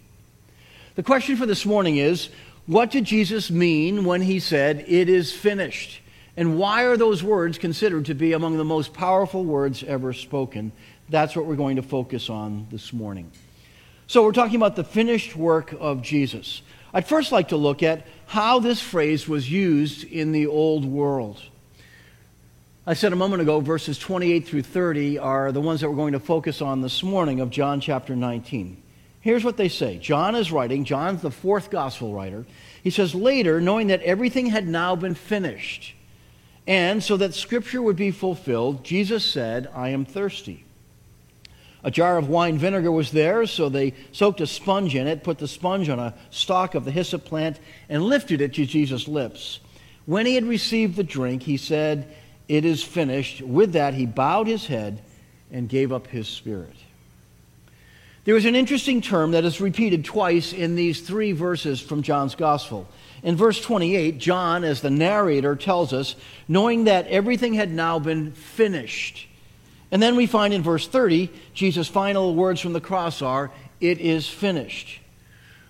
The 0.97 1.05
question 1.05 1.37
for 1.37 1.47
this 1.47 1.64
morning 1.64 1.99
is 1.99 2.31
what 2.67 2.90
did 2.90 3.05
Jesus 3.05 3.50
mean 3.50 4.05
when 4.05 4.23
he 4.23 4.40
said, 4.40 4.85
It 4.87 5.09
is 5.09 5.33
finished? 5.33 6.00
And 6.37 6.59
why 6.59 6.85
are 6.85 6.97
those 6.97 7.23
words 7.23 7.59
considered 7.59 8.07
to 8.07 8.14
be 8.14 8.33
among 8.33 8.57
the 8.57 8.64
most 8.64 8.95
powerful 8.95 9.45
words 9.45 9.83
ever 9.83 10.12
spoken? 10.12 10.73
That's 11.09 11.35
what 11.35 11.47
we're 11.47 11.57
going 11.57 11.76
to 11.76 11.83
focus 11.83 12.31
on 12.31 12.69
this 12.71 12.93
morning. 12.93 13.31
So, 14.07 14.25
we're 14.25 14.33
talking 14.33 14.57
about 14.57 14.76
the 14.76 14.85
finished 14.85 15.37
work 15.37 15.75
of 15.79 16.02
Jesus. 16.02 16.62
I'd 16.93 17.07
first 17.07 17.31
like 17.31 17.49
to 17.49 17.57
look 17.57 17.83
at 17.83 18.07
how 18.26 18.59
this 18.59 18.81
phrase 18.81 19.29
was 19.29 19.50
used 19.50 20.05
in 20.05 20.33
the 20.33 20.47
old 20.47 20.85
world. 20.85 21.40
I 22.87 22.95
said 22.95 23.12
a 23.12 23.17
moment 23.17 23.43
ago, 23.43 23.61
verses 23.61 23.99
28 23.99 24.49
through 24.49 24.62
30 24.62 25.19
are 25.19 25.52
the 25.52 25.61
ones 25.61 25.81
that 25.81 25.90
we're 25.90 25.97
going 25.97 26.14
to 26.14 26.21
focus 26.21 26.61
on 26.61 26.81
this 26.81 27.02
morning 27.02 27.40
of 27.40 27.50
John 27.50 27.81
chapter 27.81 28.17
19. 28.17 28.83
Here's 29.21 29.45
what 29.45 29.57
they 29.57 29.69
say 29.69 29.99
John 29.99 30.35
is 30.35 30.50
writing, 30.50 30.85
John's 30.85 31.23
the 31.23 31.31
fourth 31.31 31.71
gospel 31.71 32.12
writer. 32.12 32.47
He 32.83 32.91
says, 32.91 33.15
Later, 33.15 33.61
knowing 33.61 33.89
that 33.89 34.03
everything 34.03 34.47
had 34.47 34.67
now 34.67 34.97
been 34.97 35.15
finished, 35.15 35.95
and 36.67 37.03
so 37.03 37.17
that 37.19 37.35
scripture 37.35 37.83
would 37.83 37.97
be 37.97 38.11
fulfilled, 38.11 38.85
Jesus 38.85 39.25
said, 39.25 39.69
I 39.75 39.91
am 39.91 40.05
thirsty. 40.05 40.65
A 41.83 41.91
jar 41.91 42.19
of 42.19 42.29
wine 42.29 42.59
vinegar 42.59 42.93
was 42.93 43.11
there, 43.11 43.47
so 43.47 43.69
they 43.69 43.95
soaked 44.12 44.41
a 44.43 44.47
sponge 44.47 44.95
in 44.95 45.07
it, 45.07 45.25
put 45.25 45.39
the 45.39 45.49
sponge 45.49 45.89
on 45.89 45.99
a 45.99 46.15
stalk 46.31 46.75
of 46.75 46.85
the 46.85 46.91
hyssop 46.91 47.25
plant, 47.25 47.59
and 47.89 48.05
lifted 48.05 48.41
it 48.41 48.55
to 48.55 48.67
Jesus' 48.67 49.09
lips. 49.09 49.61
When 50.05 50.27
he 50.27 50.35
had 50.35 50.45
received 50.45 50.97
the 50.97 51.05
drink, 51.05 51.43
he 51.43 51.57
said, 51.57 52.15
It 52.49 52.65
is 52.65 52.83
finished. 52.83 53.41
With 53.41 53.73
that, 53.73 53.95
he 53.95 54.05
bowed 54.05 54.47
his 54.47 54.67
head 54.67 55.03
and 55.50 55.69
gave 55.69 55.91
up 55.91 56.07
his 56.07 56.29
spirit. 56.29 56.77
There 58.25 58.37
is 58.37 58.45
an 58.45 58.55
interesting 58.55 59.00
term 59.00 59.31
that 59.31 59.45
is 59.45 59.62
repeated 59.62 60.05
twice 60.05 60.53
in 60.53 60.75
these 60.77 61.00
three 61.00 61.33
verses 61.33 61.81
from 61.81 62.03
John's 62.03 62.35
Gospel. 62.35 62.87
In 63.23 63.35
verse 63.35 63.61
28, 63.61 64.19
John, 64.19 64.62
as 64.62 64.83
the 64.83 64.91
narrator, 64.91 65.57
tells 65.57 65.93
us, 65.95 66.17
knowing 66.47 66.85
that 66.85 67.07
everything 67.07 67.55
had 67.55 67.71
now 67.71 67.99
been 67.99 68.33
finished. 68.33 69.27
And 69.91 70.03
then 70.03 70.17
we 70.17 70.27
find 70.27 70.53
in 70.53 70.62
verse 70.62 70.87
30, 70.87 71.31
Jesus' 71.55 71.89
final 71.89 72.35
words 72.35 72.61
from 72.61 72.75
the 72.75 72.81
cross 72.81 73.23
are, 73.23 73.50
It 73.81 73.99
is 74.00 74.29
finished. 74.29 75.00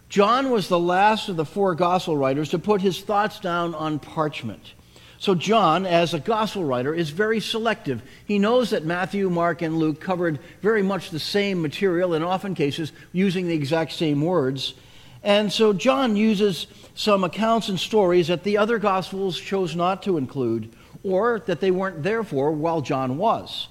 John 0.08 0.50
was 0.50 0.68
the 0.68 0.78
last 0.78 1.28
of 1.28 1.36
the 1.36 1.44
four 1.44 1.76
gospel 1.76 2.16
writers 2.16 2.50
to 2.50 2.58
put 2.58 2.80
his 2.80 3.00
thoughts 3.00 3.38
down 3.38 3.76
on 3.76 4.00
parchment. 4.00 4.74
So, 5.20 5.34
John, 5.34 5.84
as 5.84 6.14
a 6.14 6.18
gospel 6.18 6.64
writer, 6.64 6.94
is 6.94 7.10
very 7.10 7.40
selective. 7.40 8.02
He 8.24 8.38
knows 8.38 8.70
that 8.70 8.86
Matthew, 8.86 9.28
Mark, 9.28 9.60
and 9.60 9.76
Luke 9.76 10.00
covered 10.00 10.38
very 10.62 10.82
much 10.82 11.10
the 11.10 11.20
same 11.20 11.60
material, 11.60 12.14
in 12.14 12.22
often 12.22 12.54
cases 12.54 12.90
using 13.12 13.46
the 13.46 13.54
exact 13.54 13.92
same 13.92 14.22
words. 14.22 14.72
And 15.22 15.52
so, 15.52 15.74
John 15.74 16.16
uses 16.16 16.66
some 16.94 17.22
accounts 17.22 17.68
and 17.68 17.78
stories 17.78 18.28
that 18.28 18.44
the 18.44 18.56
other 18.56 18.78
gospels 18.78 19.38
chose 19.38 19.76
not 19.76 20.02
to 20.04 20.16
include, 20.16 20.74
or 21.04 21.40
that 21.40 21.60
they 21.60 21.70
weren't 21.70 22.02
there 22.02 22.24
for 22.24 22.50
while 22.50 22.80
John 22.80 23.18
was. 23.18 23.68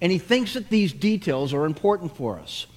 And 0.00 0.12
he 0.12 0.18
thinks 0.18 0.54
that 0.54 0.70
these 0.70 0.92
details 0.92 1.52
are 1.52 1.66
important 1.66 2.16
for 2.16 2.38
us. 2.38 2.68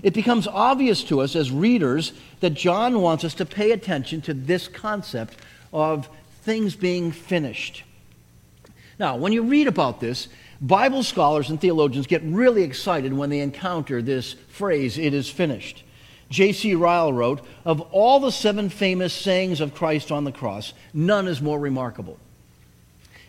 It 0.00 0.14
becomes 0.14 0.46
obvious 0.46 1.02
to 1.04 1.20
us 1.22 1.34
as 1.34 1.50
readers 1.50 2.12
that 2.38 2.50
John 2.50 3.00
wants 3.00 3.24
us 3.24 3.34
to 3.34 3.44
pay 3.44 3.72
attention 3.72 4.20
to 4.22 4.34
this 4.34 4.68
concept 4.68 5.38
of 5.72 6.08
things 6.44 6.74
being 6.76 7.10
finished. 7.10 7.84
Now, 8.98 9.16
when 9.16 9.32
you 9.32 9.42
read 9.42 9.66
about 9.66 10.00
this, 10.00 10.28
Bible 10.60 11.02
scholars 11.02 11.50
and 11.50 11.60
theologians 11.60 12.06
get 12.06 12.22
really 12.22 12.62
excited 12.62 13.12
when 13.12 13.30
they 13.30 13.40
encounter 13.40 14.00
this 14.00 14.34
phrase, 14.48 14.98
it 14.98 15.14
is 15.14 15.28
finished. 15.28 15.82
J.C. 16.30 16.74
Ryle 16.74 17.12
wrote, 17.12 17.40
Of 17.64 17.80
all 17.92 18.20
the 18.20 18.30
seven 18.30 18.68
famous 18.68 19.12
sayings 19.12 19.60
of 19.60 19.74
Christ 19.74 20.12
on 20.12 20.24
the 20.24 20.32
cross, 20.32 20.72
none 20.92 21.28
is 21.28 21.42
more 21.42 21.58
remarkable. 21.58 22.18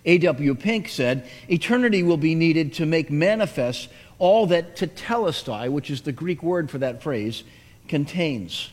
A.W. 0.06 0.56
Pink 0.56 0.88
said, 0.88 1.28
Eternity 1.50 2.04
will 2.04 2.18
be 2.18 2.36
needed 2.36 2.74
to 2.74 2.86
make 2.86 3.10
manifest 3.10 3.90
all 4.20 4.48
that 4.48 4.76
tetelestai, 4.76 5.70
which 5.70 5.90
is 5.90 6.02
the 6.02 6.12
Greek 6.12 6.44
word 6.44 6.70
for 6.70 6.78
that 6.78 7.02
phrase, 7.02 7.44
contains. 7.88 8.70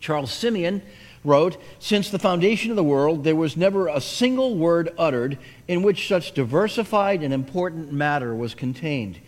Charles 0.00 0.32
Simeon 0.32 0.82
wrote, 1.28 1.56
Since 1.78 2.10
the 2.10 2.18
foundation 2.18 2.70
of 2.70 2.76
the 2.76 2.82
world, 2.82 3.22
there 3.22 3.36
was 3.36 3.56
never 3.56 3.86
a 3.88 4.00
single 4.00 4.56
word 4.56 4.92
uttered 4.98 5.38
in 5.68 5.82
which 5.82 6.08
such 6.08 6.32
diversified 6.32 7.22
and 7.22 7.32
important 7.32 7.92
matter 7.92 8.34
was 8.34 8.54
contained. 8.54 9.18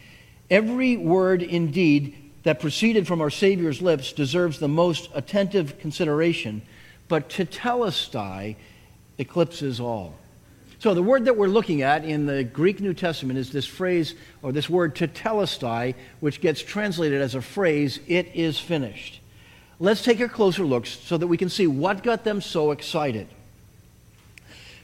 Every 0.51 0.97
word, 0.97 1.43
indeed, 1.43 2.17
that 2.43 2.61
proceeded 2.61 3.07
from 3.07 3.21
our 3.21 3.31
Savior's 3.31 3.83
lips 3.83 4.13
deserves 4.13 4.59
the 4.59 4.69
most 4.69 5.11
attentive 5.15 5.79
consideration, 5.79 6.63
but 7.09 7.29
tetelestai 7.29 8.57
eclipses 9.19 9.79
all. 9.79 10.15
So 10.79 10.95
the 10.95 11.03
word 11.03 11.27
that 11.27 11.37
we're 11.37 11.47
looking 11.47 11.83
at 11.83 12.07
in 12.07 12.25
the 12.25 12.43
Greek 12.43 12.81
New 12.81 12.95
Testament 12.95 13.39
is 13.39 13.53
this 13.53 13.67
phrase, 13.67 14.15
or 14.43 14.51
this 14.51 14.71
word 14.71 14.97
tetelestai, 14.97 15.95
which 16.21 16.41
gets 16.41 16.63
translated 16.63 17.21
as 17.21 17.35
a 17.35 17.43
phrase, 17.43 18.01
it 18.07 18.35
is 18.35 18.59
finished. 18.59 19.21
Let's 19.83 20.03
take 20.03 20.21
a 20.21 20.29
closer 20.29 20.63
look 20.63 20.85
so 20.85 21.17
that 21.17 21.27
we 21.27 21.39
can 21.39 21.49
see 21.49 21.67
what 21.67 22.03
got 22.03 22.23
them 22.23 22.43
so 22.43 22.71
excited. 22.71 23.27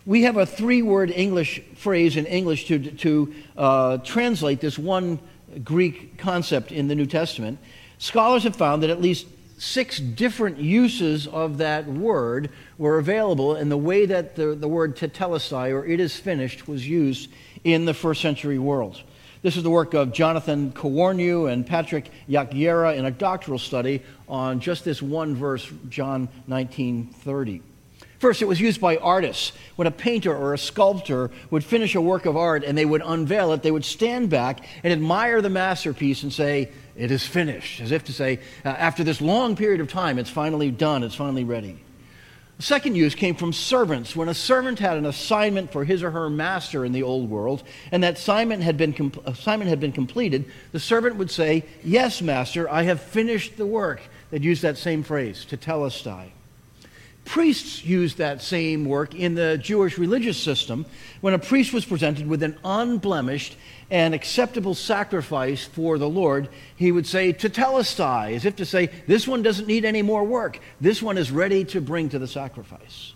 We 0.07 0.23
have 0.23 0.39
a 0.39 0.47
three 0.47 0.81
word 0.81 1.11
English 1.11 1.61
phrase 1.75 2.17
in 2.17 2.25
English 2.25 2.67
to, 2.69 2.79
to 2.79 3.35
uh, 3.59 3.99
translate 3.99 4.61
this 4.61 4.79
one 4.79 5.19
Greek 5.63 6.17
concept 6.17 6.73
in 6.73 6.89
the 6.89 6.95
New 6.95 7.05
Testament. 7.05 7.59
Scholars 7.99 8.45
have 8.45 8.57
found 8.57 8.83
that 8.83 8.91
at 8.91 9.03
least 9.03 9.27
six 9.59 9.99
different 9.99 10.59
uses 10.59 11.27
of 11.27 11.59
that 11.59 11.87
word 11.87 12.51
were 12.79 12.99
available 12.99 13.57
in 13.57 13.69
the 13.69 13.77
way 13.77 14.07
that 14.07 14.35
the, 14.35 14.55
the 14.55 14.69
word 14.69 14.97
tetelestai, 14.97 15.73
or 15.73 15.85
it 15.85 16.01
is 16.01 16.17
finished, 16.17 16.67
was 16.67 16.89
used 16.89 17.31
in 17.65 17.85
the 17.85 17.95
first 17.95 18.23
century 18.23 18.59
world. 18.59 19.03
This 19.43 19.57
is 19.57 19.63
the 19.63 19.71
work 19.71 19.95
of 19.95 20.13
Jonathan 20.13 20.73
Kawarnew 20.73 21.53
and 21.53 21.67
Patrick 21.67 22.11
Yakyera 22.29 22.97
in 22.97 23.05
a 23.05 23.11
doctoral 23.11 23.59
study 23.59 24.03
on 24.29 24.61
just 24.61 24.85
this 24.85 25.03
one 25.03 25.35
verse, 25.35 25.71
John 25.89 26.29
19:30. 26.49 27.61
First, 28.19 28.41
it 28.41 28.47
was 28.47 28.61
used 28.61 28.81
by 28.81 28.97
artists. 28.97 29.53
When 29.77 29.87
a 29.87 29.91
painter 29.91 30.35
or 30.35 30.55
a 30.55 30.59
sculptor 30.59 31.31
would 31.51 31.63
finish 31.63 31.95
a 31.95 32.01
work 32.01 32.25
of 32.25 32.37
art 32.37 32.65
and 32.65 32.77
they 32.77 32.87
would 32.87 33.03
unveil 33.05 33.53
it, 33.53 33.63
they 33.63 33.71
would 33.71 33.85
stand 33.85 34.31
back 34.31 34.65
and 34.83 34.93
admire 34.93 35.43
the 35.43 35.51
masterpiece 35.51 36.23
and 36.23 36.33
say, 36.33 36.71
It 36.97 37.11
is 37.11 37.27
finished, 37.27 37.81
as 37.81 37.93
if 37.93 38.05
to 38.05 38.13
say, 38.15 38.41
uh, 38.65 38.69
after 38.69 39.05
this 39.05 39.21
long 39.21 39.55
period 39.55 39.81
of 39.81 39.89
time, 39.89 40.19
it's 40.19 40.31
finally 40.31 40.71
done, 40.71 41.03
it's 41.03 41.15
finally 41.15 41.45
ready. 41.45 41.79
The 42.57 42.63
second 42.63 42.95
use 42.95 43.15
came 43.15 43.35
from 43.35 43.53
servants. 43.53 44.17
When 44.17 44.31
a 44.31 44.35
servant 44.35 44.79
had 44.79 44.97
an 44.97 45.05
assignment 45.05 45.71
for 45.71 45.85
his 45.85 46.03
or 46.03 46.11
her 46.11 46.31
master 46.31 46.87
in 46.87 46.93
the 46.93 47.03
old 47.03 47.29
world, 47.29 47.63
and 47.93 48.03
that 48.03 48.15
assignment 48.15 48.63
had 48.63 48.79
been, 48.79 48.95
com- 48.95 49.13
assignment 49.27 49.69
had 49.69 49.79
been 49.79 49.93
completed, 49.93 50.47
the 50.73 50.81
servant 50.81 51.17
would 51.17 51.31
say, 51.31 51.65
Yes, 51.85 52.23
master, 52.23 52.71
I 52.71 52.85
have 52.85 53.03
finished 53.03 53.59
the 53.59 53.67
work. 53.67 54.01
They'd 54.31 54.45
use 54.45 54.63
that 54.63 54.79
same 54.79 55.03
phrase, 55.03 55.47
tetelestai. 55.49 56.31
Priests 57.27 57.85
used 57.85 58.19
that 58.19 58.41
same 58.41 58.85
work 58.87 59.15
in 59.15 59.35
the 59.35 59.59
Jewish 59.59 59.99
religious 59.99 60.39
system 60.39 60.87
when 61.21 61.35
a 61.35 61.39
priest 61.39 61.75
was 61.75 61.85
presented 61.85 62.27
with 62.27 62.43
an 62.43 62.57
unblemished 62.65 63.57
and 63.91 64.15
acceptable 64.15 64.75
sacrifice 64.75 65.65
for 65.65 65.97
the 65.97 66.09
Lord. 66.09 66.49
He 66.75 66.91
would 66.91 67.07
say, 67.07 67.33
"To 67.33 67.49
Tetelestai, 67.49 68.35
as 68.35 68.45
if 68.45 68.57
to 68.57 68.65
say, 68.65 68.91
this 69.07 69.29
one 69.29 69.43
doesn't 69.43 69.69
need 69.69 69.85
any 69.85 70.03
more 70.03 70.25
work. 70.25 70.59
This 70.81 71.01
one 71.01 71.19
is 71.19 71.31
ready 71.31 71.65
to 71.67 71.81
bring 71.81 72.09
to 72.09 72.19
the 72.19 72.27
sacrifice. 72.27 73.15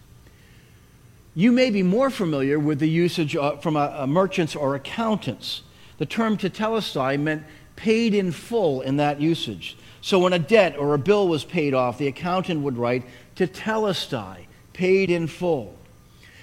You 1.35 1.53
may 1.53 1.71
be 1.71 1.83
more 1.83 2.11
familiar 2.11 2.59
with 2.59 2.79
the 2.79 2.89
usage 2.89 3.37
uh, 3.37 3.57
from 3.57 3.77
a, 3.77 3.95
a 3.99 4.07
merchants 4.07 4.55
or 4.55 4.75
accountants. 4.75 5.63
The 5.99 6.07
term 6.07 6.37
"to 6.37 6.51
tetelestai 6.51 7.19
meant 7.19 7.45
paid 7.75 8.15
in 8.15 8.31
full 8.31 8.81
in 8.81 8.97
that 8.97 9.21
usage. 9.21 9.77
So 10.03 10.19
when 10.19 10.33
a 10.33 10.39
debt 10.39 10.77
or 10.77 10.95
a 10.95 10.99
bill 10.99 11.29
was 11.29 11.45
paid 11.45 11.75
off, 11.75 11.99
the 11.99 12.07
accountant 12.07 12.61
would 12.61 12.79
write 12.79 13.05
"to 13.37 13.47
tetelestai, 13.47 14.47
paid 14.73 15.11
in 15.11 15.27
full. 15.27 15.77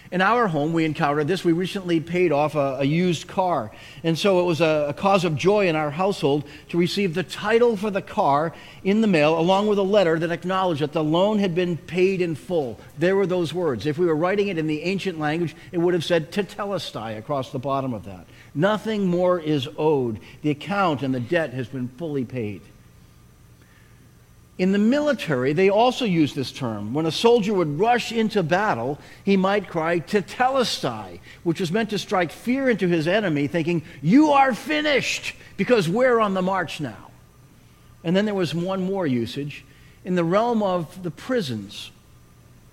In 0.10 0.22
our 0.22 0.48
home, 0.48 0.72
we 0.72 0.86
encountered 0.86 1.28
this. 1.28 1.44
We 1.44 1.52
recently 1.52 2.00
paid 2.00 2.32
off 2.32 2.56
a, 2.56 2.78
a 2.80 2.84
used 2.86 3.28
car. 3.28 3.72
And 4.04 4.18
so 4.18 4.40
it 4.40 4.44
was 4.44 4.62
a, 4.62 4.88
a, 4.90 4.94
cause 4.94 5.26
of 5.26 5.36
joy 5.36 5.68
in 5.68 5.76
our 5.76 5.92
household 5.92 6.48
to 6.70 6.78
receive 6.78 7.14
the 7.14 7.24
title 7.24 7.76
for 7.76 7.92
the 7.92 8.02
car 8.02 8.54
in 8.84 9.02
the 9.02 9.08
mail, 9.08 9.38
along 9.38 9.68
with 9.68 9.78
a 9.78 9.84
letter 9.84 10.18
that 10.20 10.32
acknowledged 10.32 10.82
that 10.82 10.94
the 10.94 11.04
loan 11.04 11.40
had 11.40 11.54
been 11.54 11.76
paid 11.76 12.22
in 12.22 12.36
full. 12.36 12.80
There 12.98 13.16
were 13.16 13.28
those 13.28 13.54
words. 13.54 13.86
If 13.86 13.98
we 13.98 14.06
were 14.06 14.16
writing 14.16 14.48
it 14.48 14.58
in 14.58 14.68
the 14.68 14.84
ancient 14.84 15.20
language, 15.20 15.56
it 15.72 15.78
would 15.78 15.94
have 15.94 16.06
said 16.06 16.32
tetelestai 16.32 17.18
across 17.18 17.52
the 17.52 17.60
bottom 17.60 17.94
of 17.94 18.06
that. 18.06 18.28
Nothing 18.56 19.08
more 19.08 19.40
is 19.40 19.68
owed. 19.78 20.20
The 20.42 20.52
account 20.52 21.04
and 21.04 21.14
the 21.14 21.20
debt 21.20 21.54
has 21.54 21.68
been 21.68 21.90
fully 21.90 22.24
paid. 22.24 22.62
In 24.58 24.72
the 24.72 24.80
military, 24.80 25.54
they 25.54 25.70
also 25.70 26.04
use 26.04 26.34
this 26.34 26.52
term. 26.52 26.94
When 26.94 27.06
a 27.06 27.12
soldier 27.12 27.54
would 27.54 27.80
rush 27.80 28.12
into 28.12 28.42
battle, 28.42 28.98
he 29.24 29.38
might 29.38 29.68
cry 29.68 30.00
tetelestai, 30.00 31.20
which 31.44 31.60
was 31.60 31.72
meant 31.72 31.92
to 31.92 32.00
strike 32.00 32.32
fear 32.32 32.68
into 32.68 32.88
his 32.88 33.08
enemy, 33.08 33.46
thinking, 33.46 33.84
You 34.02 34.32
are 34.32 34.56
finished, 34.56 35.36
because 35.58 35.88
we're 35.88 36.20
on 36.20 36.34
the 36.34 36.42
march 36.42 36.80
now. 36.80 37.12
And 38.04 38.16
then 38.16 38.26
there 38.26 38.34
was 38.34 38.56
one 38.56 38.84
more 38.84 39.06
usage 39.06 39.64
in 40.04 40.16
the 40.16 40.24
realm 40.24 40.64
of 40.64 41.04
the 41.04 41.12
prisons. 41.12 41.92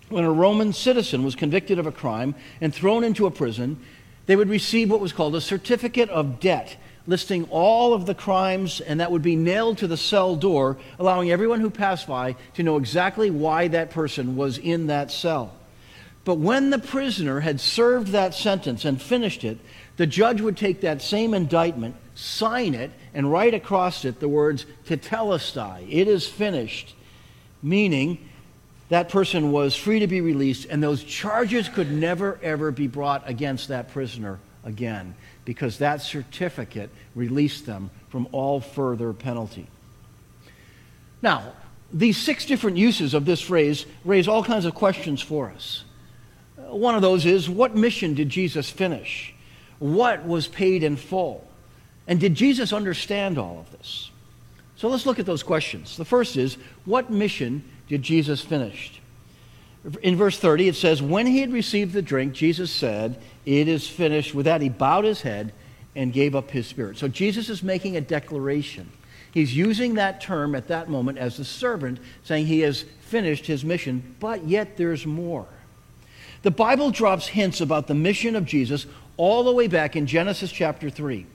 When 0.08 0.24
a 0.24 0.32
Roman 0.32 0.72
citizen 0.72 1.22
was 1.22 1.34
convicted 1.34 1.78
of 1.78 1.86
a 1.86 1.92
crime 1.92 2.34
and 2.60 2.74
thrown 2.74 3.04
into 3.04 3.26
a 3.26 3.30
prison, 3.30 3.78
they 4.26 4.36
would 4.36 4.48
receive 4.48 4.90
what 4.90 5.00
was 5.00 5.12
called 5.12 5.34
a 5.34 5.40
certificate 5.40 6.08
of 6.08 6.40
debt 6.40 6.76
listing 7.06 7.46
all 7.50 7.92
of 7.92 8.06
the 8.06 8.14
crimes, 8.14 8.80
and 8.80 9.00
that 9.00 9.10
would 9.10 9.22
be 9.22 9.36
nailed 9.36 9.78
to 9.78 9.86
the 9.86 9.96
cell 9.96 10.36
door, 10.36 10.78
allowing 10.98 11.30
everyone 11.30 11.60
who 11.60 11.70
passed 11.70 12.06
by 12.06 12.34
to 12.54 12.62
know 12.62 12.76
exactly 12.76 13.30
why 13.30 13.68
that 13.68 13.90
person 13.90 14.36
was 14.36 14.58
in 14.58 14.86
that 14.86 15.10
cell. 15.10 15.52
But 16.24 16.38
when 16.38 16.70
the 16.70 16.78
prisoner 16.78 17.40
had 17.40 17.60
served 17.60 18.08
that 18.08 18.34
sentence 18.34 18.86
and 18.86 19.00
finished 19.00 19.44
it, 19.44 19.58
the 19.98 20.06
judge 20.06 20.40
would 20.40 20.56
take 20.56 20.80
that 20.80 21.02
same 21.02 21.34
indictment, 21.34 21.94
sign 22.14 22.74
it, 22.74 22.90
and 23.12 23.30
write 23.30 23.52
across 23.52 24.04
it 24.06 24.20
the 24.20 24.28
words 24.28 24.64
tetelestai, 24.86 25.86
it 25.90 26.08
is 26.08 26.26
finished, 26.26 26.94
meaning 27.62 28.30
that 28.88 29.10
person 29.10 29.52
was 29.52 29.76
free 29.76 29.98
to 29.98 30.06
be 30.06 30.22
released, 30.22 30.66
and 30.70 30.82
those 30.82 31.04
charges 31.04 31.68
could 31.68 31.92
never, 31.92 32.38
ever 32.42 32.70
be 32.70 32.86
brought 32.86 33.28
against 33.28 33.68
that 33.68 33.90
prisoner 33.90 34.38
again 34.64 35.14
because 35.44 35.78
that 35.78 36.00
certificate 36.00 36.90
released 37.14 37.66
them 37.66 37.90
from 38.08 38.28
all 38.32 38.60
further 38.60 39.12
penalty. 39.12 39.66
Now, 41.22 41.52
these 41.92 42.16
six 42.16 42.44
different 42.44 42.76
uses 42.76 43.14
of 43.14 43.24
this 43.24 43.40
phrase 43.40 43.86
raise 44.04 44.28
all 44.28 44.42
kinds 44.42 44.64
of 44.64 44.74
questions 44.74 45.20
for 45.20 45.50
us. 45.50 45.84
One 46.56 46.94
of 46.94 47.02
those 47.02 47.24
is 47.26 47.48
what 47.48 47.76
mission 47.76 48.14
did 48.14 48.28
Jesus 48.28 48.70
finish? 48.70 49.34
What 49.78 50.26
was 50.26 50.48
paid 50.48 50.82
in 50.82 50.96
full? 50.96 51.46
And 52.06 52.20
did 52.20 52.34
Jesus 52.34 52.72
understand 52.72 53.38
all 53.38 53.60
of 53.60 53.70
this? 53.72 54.10
So 54.76 54.88
let's 54.88 55.06
look 55.06 55.18
at 55.18 55.26
those 55.26 55.42
questions. 55.42 55.96
The 55.96 56.04
first 56.04 56.36
is 56.36 56.58
what 56.84 57.10
mission 57.10 57.64
did 57.88 58.02
Jesus 58.02 58.40
finish? 58.40 59.00
In 60.02 60.16
verse 60.16 60.38
30, 60.38 60.68
it 60.68 60.76
says, 60.76 61.02
When 61.02 61.26
he 61.26 61.40
had 61.40 61.52
received 61.52 61.92
the 61.92 62.02
drink, 62.02 62.32
Jesus 62.32 62.70
said, 62.70 63.20
It 63.44 63.68
is 63.68 63.86
finished. 63.86 64.34
With 64.34 64.46
that, 64.46 64.62
he 64.62 64.68
bowed 64.68 65.04
his 65.04 65.22
head 65.22 65.52
and 65.96 66.12
gave 66.12 66.34
up 66.34 66.50
his 66.50 66.66
spirit. 66.66 66.98
So 66.98 67.08
Jesus 67.08 67.48
is 67.48 67.62
making 67.62 67.96
a 67.96 68.00
declaration. 68.00 68.90
He's 69.32 69.56
using 69.56 69.94
that 69.94 70.20
term 70.20 70.54
at 70.54 70.68
that 70.68 70.88
moment 70.88 71.18
as 71.18 71.36
the 71.36 71.44
servant, 71.44 71.98
saying 72.22 72.46
he 72.46 72.60
has 72.60 72.82
finished 73.00 73.46
his 73.46 73.64
mission, 73.64 74.14
but 74.20 74.44
yet 74.44 74.76
there's 74.76 75.06
more. 75.06 75.46
The 76.42 76.50
Bible 76.50 76.90
drops 76.90 77.26
hints 77.26 77.60
about 77.60 77.86
the 77.86 77.94
mission 77.94 78.36
of 78.36 78.44
Jesus 78.44 78.86
all 79.16 79.44
the 79.44 79.52
way 79.52 79.66
back 79.66 79.96
in 79.96 80.06
Genesis 80.06 80.52
chapter 80.52 80.90
3. 80.90 81.26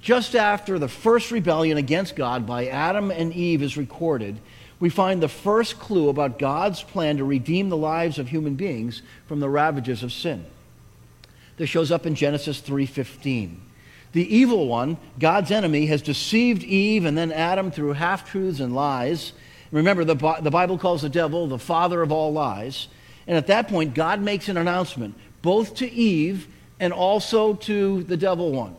Just 0.00 0.34
after 0.34 0.78
the 0.78 0.88
first 0.88 1.30
rebellion 1.30 1.76
against 1.76 2.16
God 2.16 2.46
by 2.46 2.66
Adam 2.66 3.10
and 3.10 3.32
Eve 3.32 3.62
is 3.62 3.76
recorded, 3.76 4.38
we 4.78 4.88
find 4.88 5.22
the 5.22 5.28
first 5.28 5.78
clue 5.78 6.08
about 6.08 6.38
God's 6.38 6.82
plan 6.82 7.18
to 7.18 7.24
redeem 7.24 7.68
the 7.68 7.76
lives 7.76 8.18
of 8.18 8.28
human 8.28 8.54
beings 8.54 9.02
from 9.26 9.40
the 9.40 9.48
ravages 9.48 10.02
of 10.02 10.12
sin. 10.12 10.46
This 11.60 11.68
shows 11.68 11.92
up 11.92 12.06
in 12.06 12.14
Genesis 12.14 12.58
3:15. 12.62 13.60
The 14.12 14.34
evil 14.34 14.66
one, 14.66 14.96
God's 15.18 15.50
enemy, 15.50 15.84
has 15.86 16.00
deceived 16.00 16.64
Eve 16.64 17.04
and 17.04 17.18
then 17.18 17.30
Adam 17.30 17.70
through 17.70 17.92
half-truths 17.92 18.60
and 18.60 18.74
lies. 18.74 19.34
Remember, 19.70 20.02
the, 20.02 20.14
the 20.40 20.50
Bible 20.50 20.78
calls 20.78 21.02
the 21.02 21.10
devil 21.10 21.46
the 21.46 21.58
father 21.58 22.00
of 22.00 22.10
all 22.10 22.32
lies. 22.32 22.88
And 23.26 23.36
at 23.36 23.46
that 23.48 23.68
point, 23.68 23.92
God 23.92 24.22
makes 24.22 24.48
an 24.48 24.56
announcement, 24.56 25.14
both 25.42 25.74
to 25.74 25.92
Eve 25.92 26.48
and 26.80 26.94
also 26.94 27.52
to 27.52 28.04
the 28.04 28.16
devil 28.16 28.52
one. 28.52 28.74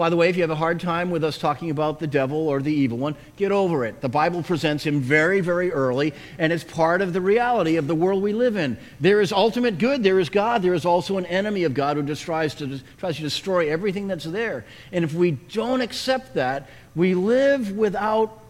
By 0.00 0.08
the 0.08 0.16
way, 0.16 0.30
if 0.30 0.36
you 0.36 0.42
have 0.42 0.50
a 0.50 0.54
hard 0.54 0.80
time 0.80 1.10
with 1.10 1.22
us 1.22 1.36
talking 1.36 1.68
about 1.68 1.98
the 1.98 2.06
devil 2.06 2.48
or 2.48 2.62
the 2.62 2.72
evil 2.72 2.96
one, 2.96 3.14
get 3.36 3.52
over 3.52 3.84
it. 3.84 4.00
The 4.00 4.08
Bible 4.08 4.42
presents 4.42 4.82
him 4.82 5.02
very, 5.02 5.42
very 5.42 5.70
early, 5.70 6.14
and 6.38 6.54
it's 6.54 6.64
part 6.64 7.02
of 7.02 7.12
the 7.12 7.20
reality 7.20 7.76
of 7.76 7.86
the 7.86 7.94
world 7.94 8.22
we 8.22 8.32
live 8.32 8.56
in. 8.56 8.78
There 8.98 9.20
is 9.20 9.30
ultimate 9.30 9.76
good, 9.76 10.02
there 10.02 10.18
is 10.18 10.30
God, 10.30 10.62
there 10.62 10.72
is 10.72 10.86
also 10.86 11.18
an 11.18 11.26
enemy 11.26 11.64
of 11.64 11.74
God 11.74 11.98
who 11.98 12.02
just 12.02 12.22
tries 12.22 12.54
to, 12.54 12.80
tries 12.96 13.16
to 13.16 13.22
destroy 13.22 13.70
everything 13.70 14.08
that's 14.08 14.24
there. 14.24 14.64
And 14.90 15.04
if 15.04 15.12
we 15.12 15.32
don't 15.32 15.82
accept 15.82 16.32
that, 16.32 16.70
we 16.96 17.14
live 17.14 17.72
without 17.72 18.42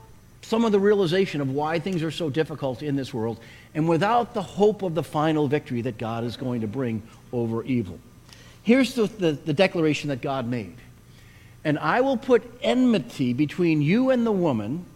some 0.43 0.65
of 0.65 0.71
the 0.71 0.79
realization 0.79 1.41
of 1.41 1.51
why 1.51 1.81
things 1.81 2.05
are 2.05 2.13
so 2.13 2.31
difficult 2.31 2.81
in 2.81 2.95
this 2.95 3.13
world, 3.13 3.41
and 3.75 3.89
without 3.89 4.35
the 4.35 4.43
hope 4.43 4.83
of 4.83 4.95
the 4.95 5.03
final 5.03 5.49
victory 5.49 5.83
that 5.83 5.99
God 5.99 6.23
is 6.23 6.37
going 6.37 6.61
to 6.61 6.69
bring 6.69 7.03
over 7.33 7.65
evil. 7.65 7.99
Here's 8.63 8.95
the, 8.95 9.07
the, 9.07 9.33
the 9.33 9.53
declaration 9.53 10.11
that 10.11 10.21
God 10.21 10.47
made 10.47 10.77
and 11.65 11.79
I 11.79 12.01
will 12.01 12.17
put 12.17 12.43
enmity 12.63 13.33
between 13.33 13.83
you 13.83 14.11
and 14.11 14.27
the 14.27 14.33
woman, 14.33 14.87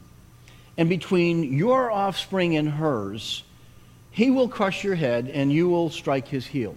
and 0.76 0.88
between 0.88 1.56
your 1.56 1.90
offspring 1.90 2.56
and 2.56 2.68
hers. 2.68 3.44
He 4.10 4.30
will 4.30 4.48
crush 4.48 4.82
your 4.82 4.94
head, 4.94 5.28
and 5.28 5.52
you 5.52 5.68
will 5.68 5.90
strike 5.90 6.28
his 6.28 6.46
heel. 6.46 6.76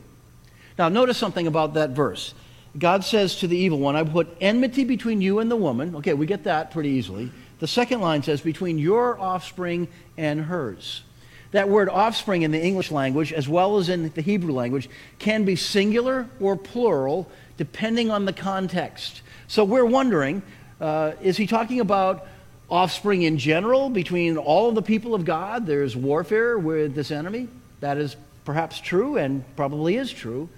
Now, 0.77 0.89
notice 0.89 1.17
something 1.17 1.47
about 1.47 1.73
that 1.73 1.91
verse. 1.91 2.33
God 2.77 3.03
says 3.03 3.37
to 3.37 3.47
the 3.47 3.57
evil 3.57 3.79
one, 3.79 3.95
I 3.95 4.03
put 4.03 4.37
enmity 4.39 4.83
between 4.83 5.21
you 5.21 5.39
and 5.39 5.49
the 5.49 5.55
woman. 5.55 5.95
Okay, 5.95 6.13
we 6.13 6.27
get 6.27 6.43
that 6.43 6.69
pretty 6.71 6.89
easily. 6.89 7.31
The 7.59 7.67
second 7.67 8.01
line 8.01 8.21
says, 8.21 8.41
between 8.41 8.77
your 8.77 9.19
offspring 9.19 9.87
and 10.15 10.41
hers. 10.41 11.03
That 11.51 11.69
word 11.69 11.89
offspring 11.89 12.43
in 12.43 12.51
the 12.51 12.61
English 12.61 12.91
language, 12.91 13.33
as 13.33 13.47
well 13.47 13.77
as 13.77 13.89
in 13.89 14.11
the 14.11 14.21
Hebrew 14.21 14.53
language, 14.53 14.89
can 15.17 15.43
be 15.45 15.55
singular 15.55 16.27
or 16.39 16.55
plural 16.55 17.31
depending 17.55 18.11
on 18.11 18.25
the 18.25 18.33
context. 18.33 19.21
So 19.47 19.63
we're 19.63 19.85
wondering 19.85 20.41
uh, 20.79 21.13
is 21.21 21.37
he 21.37 21.47
talking 21.47 21.79
about 21.79 22.27
offspring 22.69 23.23
in 23.23 23.37
general 23.37 23.89
between 23.89 24.37
all 24.37 24.69
of 24.69 24.75
the 24.75 24.81
people 24.81 25.15
of 25.15 25.25
God? 25.25 25.65
There's 25.65 25.95
warfare 25.95 26.57
with 26.57 26.93
this 26.93 27.11
enemy. 27.11 27.47
That 27.79 27.97
is 27.97 28.15
perhaps 28.45 28.79
true 28.79 29.17
and 29.17 29.43
probably 29.55 29.95
is 29.95 30.11
true. 30.11 30.49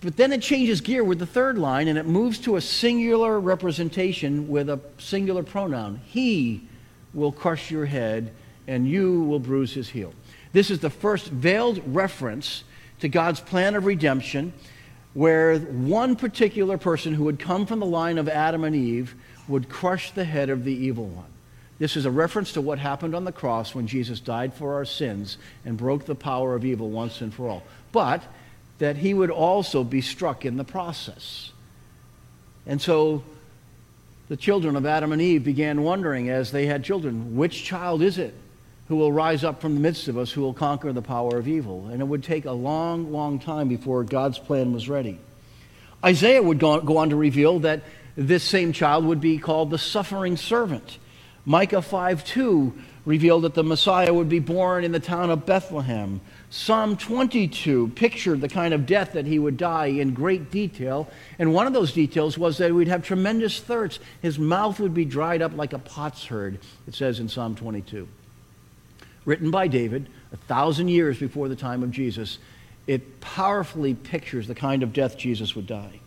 But 0.00 0.16
then 0.16 0.32
it 0.32 0.42
changes 0.42 0.82
gear 0.82 1.02
with 1.02 1.18
the 1.18 1.26
third 1.26 1.56
line 1.56 1.88
and 1.88 1.98
it 1.98 2.06
moves 2.06 2.38
to 2.40 2.56
a 2.56 2.60
singular 2.60 3.40
representation 3.40 4.48
with 4.48 4.68
a 4.68 4.78
singular 4.98 5.42
pronoun. 5.42 6.00
He 6.06 6.62
will 7.14 7.32
crush 7.32 7.70
your 7.70 7.86
head 7.86 8.32
and 8.68 8.86
you 8.86 9.22
will 9.22 9.40
bruise 9.40 9.72
his 9.72 9.88
heel. 9.88 10.12
This 10.52 10.70
is 10.70 10.80
the 10.80 10.90
first 10.90 11.26
veiled 11.28 11.82
reference 11.86 12.64
to 13.00 13.08
God's 13.08 13.40
plan 13.40 13.74
of 13.74 13.86
redemption 13.86 14.52
where 15.14 15.58
one 15.58 16.16
particular 16.16 16.76
person 16.76 17.14
who 17.14 17.24
would 17.24 17.38
come 17.38 17.66
from 17.66 17.78
the 17.78 17.86
line 17.86 18.18
of 18.18 18.28
Adam 18.28 18.64
and 18.64 18.74
Eve 18.74 19.14
would 19.48 19.68
crush 19.68 20.10
the 20.10 20.24
head 20.24 20.50
of 20.50 20.64
the 20.64 20.74
evil 20.74 21.06
one. 21.06 21.24
This 21.78 21.96
is 21.96 22.04
a 22.04 22.10
reference 22.10 22.52
to 22.52 22.60
what 22.60 22.78
happened 22.78 23.14
on 23.14 23.24
the 23.24 23.32
cross 23.32 23.74
when 23.74 23.86
Jesus 23.86 24.20
died 24.20 24.54
for 24.54 24.74
our 24.74 24.84
sins 24.84 25.38
and 25.64 25.76
broke 25.76 26.04
the 26.04 26.14
power 26.14 26.54
of 26.54 26.64
evil 26.64 26.90
once 26.90 27.20
and 27.20 27.32
for 27.32 27.48
all. 27.48 27.62
But 27.92 28.22
that 28.78 28.96
he 28.96 29.14
would 29.14 29.30
also 29.30 29.84
be 29.84 30.00
struck 30.00 30.44
in 30.44 30.56
the 30.56 30.64
process. 30.64 31.52
And 32.66 32.80
so 32.80 33.22
the 34.28 34.36
children 34.36 34.76
of 34.76 34.86
Adam 34.86 35.12
and 35.12 35.22
Eve 35.22 35.44
began 35.44 35.82
wondering 35.82 36.28
as 36.28 36.50
they 36.50 36.66
had 36.66 36.82
children, 36.82 37.36
which 37.36 37.64
child 37.64 38.02
is 38.02 38.18
it 38.18 38.34
who 38.88 38.96
will 38.96 39.12
rise 39.12 39.44
up 39.44 39.60
from 39.60 39.74
the 39.74 39.80
midst 39.80 40.08
of 40.08 40.18
us, 40.18 40.30
who 40.30 40.42
will 40.42 40.52
conquer 40.52 40.92
the 40.92 41.02
power 41.02 41.38
of 41.38 41.48
evil. 41.48 41.86
And 41.86 42.00
it 42.00 42.04
would 42.04 42.22
take 42.22 42.44
a 42.44 42.52
long, 42.52 43.12
long 43.12 43.38
time 43.38 43.68
before 43.68 44.04
God's 44.04 44.38
plan 44.38 44.72
was 44.72 44.88
ready. 44.88 45.18
Isaiah 46.04 46.42
would 46.42 46.58
go 46.58 46.98
on 46.98 47.10
to 47.10 47.16
reveal 47.16 47.60
that 47.60 47.82
this 48.16 48.44
same 48.44 48.72
child 48.72 49.06
would 49.06 49.20
be 49.20 49.38
called 49.38 49.70
the 49.70 49.78
suffering 49.78 50.36
servant. 50.36 50.98
Micah 51.46 51.82
5 51.82 52.24
2 52.24 52.74
revealed 53.04 53.44
that 53.44 53.54
the 53.54 53.64
Messiah 53.64 54.12
would 54.12 54.28
be 54.28 54.38
born 54.38 54.84
in 54.84 54.92
the 54.92 55.00
town 55.00 55.30
of 55.30 55.44
Bethlehem. 55.44 56.20
Psalm 56.48 56.96
22 56.96 57.88
pictured 57.88 58.40
the 58.40 58.48
kind 58.48 58.72
of 58.72 58.86
death 58.86 59.12
that 59.12 59.26
he 59.26 59.38
would 59.38 59.56
die 59.56 59.86
in 59.86 60.14
great 60.14 60.50
detail. 60.50 61.10
And 61.38 61.52
one 61.52 61.66
of 61.66 61.74
those 61.74 61.92
details 61.92 62.38
was 62.38 62.58
that 62.58 62.66
he 62.66 62.72
would 62.72 62.88
have 62.88 63.02
tremendous 63.02 63.60
thirst. 63.60 64.00
His 64.22 64.38
mouth 64.38 64.80
would 64.80 64.94
be 64.94 65.04
dried 65.04 65.42
up 65.42 65.54
like 65.54 65.74
a 65.74 65.78
potsherd, 65.78 66.60
it 66.86 66.94
says 66.94 67.20
in 67.20 67.28
Psalm 67.28 67.56
22 67.56 68.08
written 69.24 69.50
by 69.50 69.68
David 69.68 70.08
a 70.32 70.36
thousand 70.36 70.88
years 70.88 71.18
before 71.18 71.48
the 71.48 71.56
time 71.56 71.82
of 71.82 71.90
Jesus, 71.90 72.38
it 72.86 73.20
powerfully 73.20 73.94
pictures 73.94 74.46
the 74.46 74.54
kind 74.54 74.82
of 74.82 74.92
death 74.92 75.16
Jesus 75.16 75.54
would 75.54 75.66
die. 75.66 76.00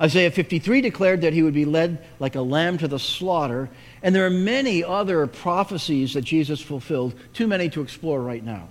Isaiah 0.00 0.30
53 0.30 0.80
declared 0.80 1.20
that 1.20 1.34
he 1.34 1.42
would 1.42 1.52
be 1.52 1.66
led 1.66 2.02
like 2.18 2.34
a 2.34 2.40
lamb 2.40 2.78
to 2.78 2.88
the 2.88 2.98
slaughter, 2.98 3.68
and 4.02 4.14
there 4.14 4.24
are 4.24 4.30
many 4.30 4.82
other 4.82 5.26
prophecies 5.26 6.14
that 6.14 6.22
Jesus 6.22 6.60
fulfilled, 6.60 7.14
too 7.34 7.46
many 7.46 7.68
to 7.70 7.82
explore 7.82 8.22
right 8.22 8.42
now. 8.42 8.68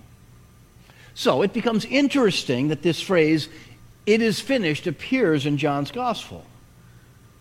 So 1.14 1.44
it 1.44 1.54
becomes 1.54 1.86
interesting 1.86 2.70
that 2.70 2.82
this 2.82 3.00
phrase, 3.00 3.50
it 4.06 4.22
is 4.22 4.40
finished, 4.40 4.88
appears 4.88 5.46
in 5.46 5.58
John's 5.58 5.92
gospel. 5.92 6.46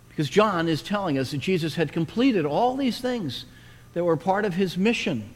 Because 0.08 0.28
John 0.28 0.68
is 0.68 0.82
telling 0.82 1.16
us 1.16 1.30
that 1.30 1.38
Jesus 1.38 1.76
had 1.76 1.92
completed 1.92 2.44
all 2.44 2.76
these 2.76 3.00
things 3.00 3.46
that 3.94 4.04
were 4.04 4.16
part 4.16 4.44
of 4.44 4.52
his 4.52 4.76
mission. 4.76 5.32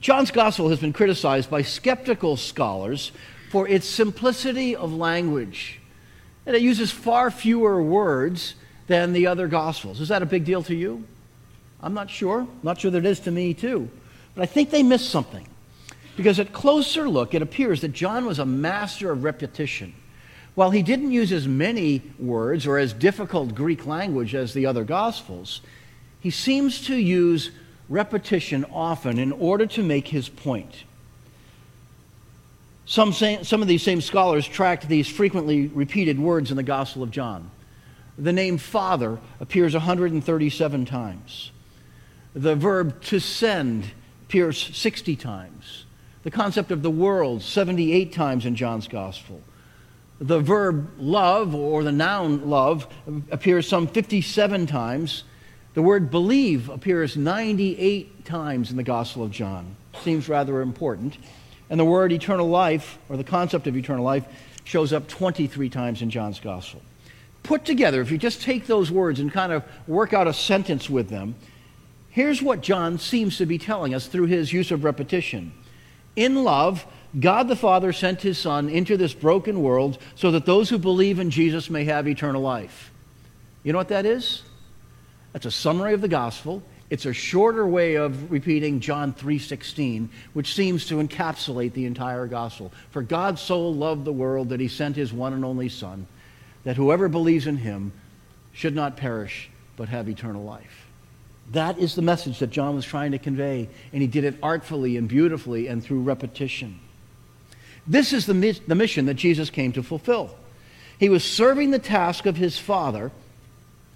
John's 0.00 0.30
gospel 0.30 0.68
has 0.68 0.78
been 0.78 0.92
criticized 0.92 1.50
by 1.50 1.62
skeptical 1.62 2.36
scholars 2.36 3.10
for 3.50 3.66
its 3.66 3.86
simplicity 3.86 4.76
of 4.76 4.92
language. 4.92 5.80
And 6.46 6.54
it 6.54 6.62
uses 6.62 6.90
far 6.90 7.30
fewer 7.30 7.82
words 7.82 8.54
than 8.86 9.12
the 9.12 9.26
other 9.26 9.48
gospels. 9.48 10.00
Is 10.00 10.08
that 10.08 10.22
a 10.22 10.26
big 10.26 10.44
deal 10.44 10.62
to 10.64 10.74
you? 10.74 11.04
I'm 11.82 11.94
not 11.94 12.10
sure. 12.10 12.40
I'm 12.40 12.60
not 12.62 12.80
sure 12.80 12.90
that 12.90 12.98
it 12.98 13.06
is 13.06 13.20
to 13.20 13.30
me, 13.30 13.54
too. 13.54 13.90
But 14.34 14.42
I 14.42 14.46
think 14.46 14.70
they 14.70 14.82
missed 14.82 15.10
something. 15.10 15.46
Because 16.16 16.40
at 16.40 16.52
closer 16.52 17.08
look, 17.08 17.34
it 17.34 17.42
appears 17.42 17.80
that 17.82 17.92
John 17.92 18.24
was 18.24 18.38
a 18.38 18.46
master 18.46 19.10
of 19.10 19.24
repetition. 19.24 19.94
While 20.54 20.70
he 20.70 20.82
didn't 20.82 21.12
use 21.12 21.30
as 21.32 21.46
many 21.46 22.02
words 22.18 22.66
or 22.66 22.78
as 22.78 22.92
difficult 22.92 23.54
Greek 23.54 23.86
language 23.86 24.34
as 24.34 24.54
the 24.54 24.66
other 24.66 24.84
gospels, 24.84 25.60
he 26.20 26.30
seems 26.30 26.84
to 26.86 26.96
use 26.96 27.50
repetition 27.88 28.64
often 28.72 29.18
in 29.18 29.32
order 29.32 29.66
to 29.66 29.82
make 29.82 30.08
his 30.08 30.28
point. 30.28 30.84
Some, 32.86 33.12
say, 33.12 33.42
some 33.42 33.60
of 33.60 33.68
these 33.68 33.82
same 33.82 34.00
scholars 34.00 34.48
tracked 34.48 34.88
these 34.88 35.08
frequently 35.08 35.66
repeated 35.68 36.18
words 36.18 36.50
in 36.50 36.56
the 36.56 36.62
Gospel 36.62 37.02
of 37.02 37.10
John. 37.10 37.50
The 38.16 38.32
name 38.32 38.58
Father 38.58 39.18
appears 39.40 39.74
137 39.74 40.86
times. 40.86 41.50
The 42.34 42.56
verb 42.56 43.02
to 43.04 43.20
send 43.20 43.90
appears 44.26 44.58
60 44.76 45.16
times. 45.16 45.84
The 46.22 46.30
concept 46.30 46.70
of 46.70 46.82
the 46.82 46.90
world, 46.90 47.42
78 47.42 48.12
times 48.12 48.44
in 48.44 48.56
John's 48.56 48.88
Gospel. 48.88 49.40
The 50.20 50.40
verb 50.40 50.90
love, 50.98 51.54
or 51.54 51.84
the 51.84 51.92
noun 51.92 52.50
love, 52.50 52.86
appears 53.30 53.68
some 53.68 53.86
57 53.86 54.66
times. 54.66 55.24
The 55.78 55.82
word 55.82 56.10
believe 56.10 56.70
appears 56.70 57.16
98 57.16 58.24
times 58.24 58.72
in 58.72 58.76
the 58.76 58.82
Gospel 58.82 59.22
of 59.22 59.30
John. 59.30 59.76
Seems 60.02 60.28
rather 60.28 60.60
important. 60.60 61.16
And 61.70 61.78
the 61.78 61.84
word 61.84 62.10
eternal 62.10 62.48
life, 62.48 62.98
or 63.08 63.16
the 63.16 63.22
concept 63.22 63.68
of 63.68 63.76
eternal 63.76 64.04
life, 64.04 64.24
shows 64.64 64.92
up 64.92 65.06
23 65.06 65.70
times 65.70 66.02
in 66.02 66.10
John's 66.10 66.40
Gospel. 66.40 66.82
Put 67.44 67.64
together, 67.64 68.00
if 68.00 68.10
you 68.10 68.18
just 68.18 68.42
take 68.42 68.66
those 68.66 68.90
words 68.90 69.20
and 69.20 69.32
kind 69.32 69.52
of 69.52 69.62
work 69.86 70.12
out 70.12 70.26
a 70.26 70.32
sentence 70.32 70.90
with 70.90 71.10
them, 71.10 71.36
here's 72.10 72.42
what 72.42 72.60
John 72.60 72.98
seems 72.98 73.38
to 73.38 73.46
be 73.46 73.56
telling 73.56 73.94
us 73.94 74.08
through 74.08 74.26
his 74.26 74.52
use 74.52 74.72
of 74.72 74.82
repetition. 74.82 75.52
In 76.16 76.42
love, 76.42 76.84
God 77.20 77.46
the 77.46 77.54
Father 77.54 77.92
sent 77.92 78.22
his 78.22 78.36
Son 78.36 78.68
into 78.68 78.96
this 78.96 79.14
broken 79.14 79.62
world 79.62 79.98
so 80.16 80.32
that 80.32 80.44
those 80.44 80.70
who 80.70 80.78
believe 80.78 81.20
in 81.20 81.30
Jesus 81.30 81.70
may 81.70 81.84
have 81.84 82.08
eternal 82.08 82.42
life. 82.42 82.90
You 83.62 83.72
know 83.72 83.78
what 83.78 83.90
that 83.90 84.06
is? 84.06 84.42
That's 85.38 85.54
a 85.54 85.60
summary 85.60 85.94
of 85.94 86.00
the 86.00 86.08
gospel. 86.08 86.64
It's 86.90 87.06
a 87.06 87.12
shorter 87.12 87.64
way 87.64 87.94
of 87.94 88.32
repeating 88.32 88.80
John 88.80 89.12
3:16, 89.12 90.08
which 90.32 90.52
seems 90.52 90.86
to 90.86 90.96
encapsulate 90.96 91.74
the 91.74 91.84
entire 91.84 92.26
gospel. 92.26 92.72
For 92.90 93.02
God 93.02 93.38
so 93.38 93.68
loved 93.68 94.04
the 94.04 94.12
world 94.12 94.48
that 94.48 94.58
he 94.58 94.66
sent 94.66 94.96
his 94.96 95.12
one 95.12 95.32
and 95.32 95.44
only 95.44 95.68
son, 95.68 96.08
that 96.64 96.76
whoever 96.76 97.08
believes 97.08 97.46
in 97.46 97.58
him 97.58 97.92
should 98.52 98.74
not 98.74 98.96
perish 98.96 99.48
but 99.76 99.90
have 99.90 100.08
eternal 100.08 100.42
life. 100.42 100.88
That 101.52 101.78
is 101.78 101.94
the 101.94 102.02
message 102.02 102.40
that 102.40 102.50
John 102.50 102.74
was 102.74 102.84
trying 102.84 103.12
to 103.12 103.18
convey, 103.20 103.68
and 103.92 104.02
he 104.02 104.08
did 104.08 104.24
it 104.24 104.38
artfully 104.42 104.96
and 104.96 105.06
beautifully 105.06 105.68
and 105.68 105.84
through 105.84 106.00
repetition. 106.00 106.80
This 107.86 108.12
is 108.12 108.26
the, 108.26 108.60
the 108.66 108.74
mission 108.74 109.06
that 109.06 109.14
Jesus 109.14 109.50
came 109.50 109.70
to 109.74 109.84
fulfill. 109.84 110.34
He 110.98 111.08
was 111.08 111.22
serving 111.22 111.70
the 111.70 111.78
task 111.78 112.26
of 112.26 112.36
his 112.36 112.58
Father 112.58 113.12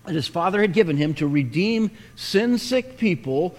that 0.04 0.14
his 0.14 0.26
Father 0.26 0.60
had 0.60 0.72
given 0.72 0.96
him 0.96 1.14
to 1.14 1.26
redeem 1.26 1.90
sin 2.16 2.58
sick 2.58 2.98
people 2.98 3.56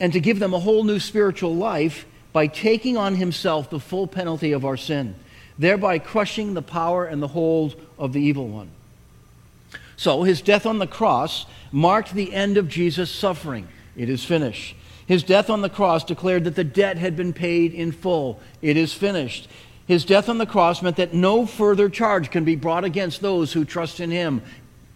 and 0.00 0.12
to 0.12 0.20
give 0.20 0.38
them 0.38 0.54
a 0.54 0.58
whole 0.58 0.84
new 0.84 0.98
spiritual 0.98 1.54
life 1.54 2.06
by 2.32 2.46
taking 2.46 2.96
on 2.96 3.14
himself 3.14 3.70
the 3.70 3.80
full 3.80 4.06
penalty 4.06 4.52
of 4.52 4.64
our 4.64 4.76
sin, 4.76 5.14
thereby 5.58 5.98
crushing 5.98 6.54
the 6.54 6.62
power 6.62 7.06
and 7.06 7.22
the 7.22 7.28
hold 7.28 7.80
of 7.98 8.12
the 8.12 8.20
evil 8.20 8.48
one. 8.48 8.70
So, 9.96 10.24
his 10.24 10.42
death 10.42 10.66
on 10.66 10.78
the 10.78 10.86
cross 10.86 11.46
marked 11.72 12.12
the 12.12 12.34
end 12.34 12.58
of 12.58 12.68
Jesus' 12.68 13.10
suffering. 13.10 13.68
It 13.96 14.10
is 14.10 14.24
finished. 14.24 14.76
His 15.06 15.22
death 15.22 15.48
on 15.48 15.62
the 15.62 15.70
cross 15.70 16.04
declared 16.04 16.44
that 16.44 16.56
the 16.56 16.64
debt 16.64 16.98
had 16.98 17.16
been 17.16 17.32
paid 17.32 17.72
in 17.72 17.92
full. 17.92 18.40
It 18.60 18.76
is 18.76 18.92
finished. 18.92 19.48
His 19.86 20.04
death 20.04 20.28
on 20.28 20.38
the 20.38 20.46
cross 20.46 20.82
meant 20.82 20.96
that 20.96 21.14
no 21.14 21.46
further 21.46 21.88
charge 21.88 22.30
can 22.30 22.44
be 22.44 22.56
brought 22.56 22.84
against 22.84 23.20
those 23.20 23.52
who 23.52 23.64
trust 23.64 24.00
in 24.00 24.10
him. 24.10 24.42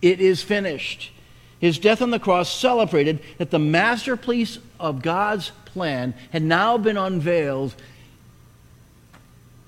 It 0.02 0.20
is 0.20 0.42
finished. 0.42 1.10
His 1.58 1.78
death 1.78 2.00
on 2.00 2.10
the 2.10 2.18
cross 2.18 2.50
celebrated 2.50 3.20
that 3.38 3.50
the 3.50 3.58
masterpiece 3.58 4.58
of 4.78 5.02
God's 5.02 5.52
plan 5.66 6.14
had 6.30 6.42
now 6.42 6.78
been 6.78 6.96
unveiled. 6.96 7.74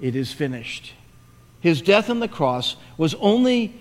It 0.00 0.16
is 0.16 0.32
finished. 0.32 0.94
His 1.60 1.82
death 1.82 2.10
on 2.10 2.20
the 2.20 2.28
cross 2.28 2.76
was 2.96 3.14
only 3.16 3.74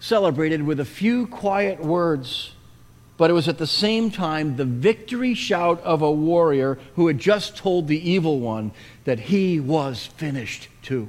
celebrated 0.00 0.62
with 0.62 0.80
a 0.80 0.84
few 0.84 1.26
quiet 1.26 1.80
words, 1.80 2.52
but 3.18 3.30
it 3.30 3.34
was 3.34 3.46
at 3.46 3.58
the 3.58 3.66
same 3.66 4.10
time 4.10 4.56
the 4.56 4.64
victory 4.64 5.34
shout 5.34 5.80
of 5.82 6.00
a 6.00 6.10
warrior 6.10 6.78
who 6.96 7.06
had 7.06 7.18
just 7.18 7.56
told 7.56 7.86
the 7.86 8.10
evil 8.10 8.40
one 8.40 8.72
that 9.04 9.20
he 9.20 9.60
was 9.60 10.06
finished 10.06 10.68
too. 10.82 11.08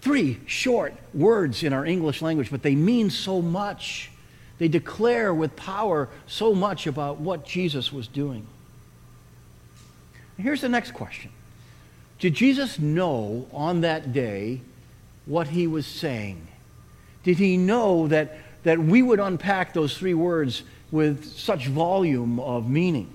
Three 0.00 0.40
short 0.46 0.94
words 1.12 1.62
in 1.62 1.72
our 1.72 1.84
English 1.84 2.22
language, 2.22 2.50
but 2.50 2.62
they 2.62 2.74
mean 2.74 3.10
so 3.10 3.42
much. 3.42 4.10
They 4.58 4.68
declare 4.68 5.34
with 5.34 5.56
power 5.56 6.08
so 6.26 6.54
much 6.54 6.86
about 6.86 7.18
what 7.18 7.44
Jesus 7.44 7.92
was 7.92 8.08
doing. 8.08 8.46
Here's 10.38 10.62
the 10.62 10.68
next 10.68 10.92
question 10.92 11.30
Did 12.18 12.34
Jesus 12.34 12.78
know 12.78 13.46
on 13.52 13.82
that 13.82 14.12
day 14.12 14.62
what 15.26 15.48
he 15.48 15.66
was 15.66 15.86
saying? 15.86 16.46
Did 17.22 17.36
he 17.36 17.58
know 17.58 18.08
that, 18.08 18.38
that 18.62 18.78
we 18.78 19.02
would 19.02 19.20
unpack 19.20 19.74
those 19.74 19.96
three 19.96 20.14
words 20.14 20.62
with 20.90 21.26
such 21.26 21.66
volume 21.66 22.40
of 22.40 22.68
meaning? 22.68 23.12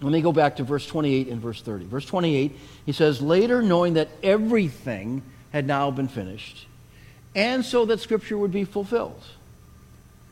Let 0.00 0.12
me 0.12 0.20
go 0.20 0.30
back 0.30 0.56
to 0.56 0.62
verse 0.62 0.86
28 0.86 1.28
and 1.28 1.40
verse 1.40 1.62
30. 1.62 1.86
Verse 1.86 2.04
28, 2.04 2.56
he 2.84 2.92
says, 2.92 3.20
Later, 3.20 3.62
knowing 3.62 3.94
that 3.94 4.08
everything 4.22 5.22
had 5.56 5.66
now 5.66 5.90
been 5.90 6.06
finished, 6.06 6.66
and 7.34 7.64
so 7.64 7.86
that 7.86 8.00
Scripture 8.00 8.36
would 8.36 8.52
be 8.52 8.64
fulfilled. 8.64 9.22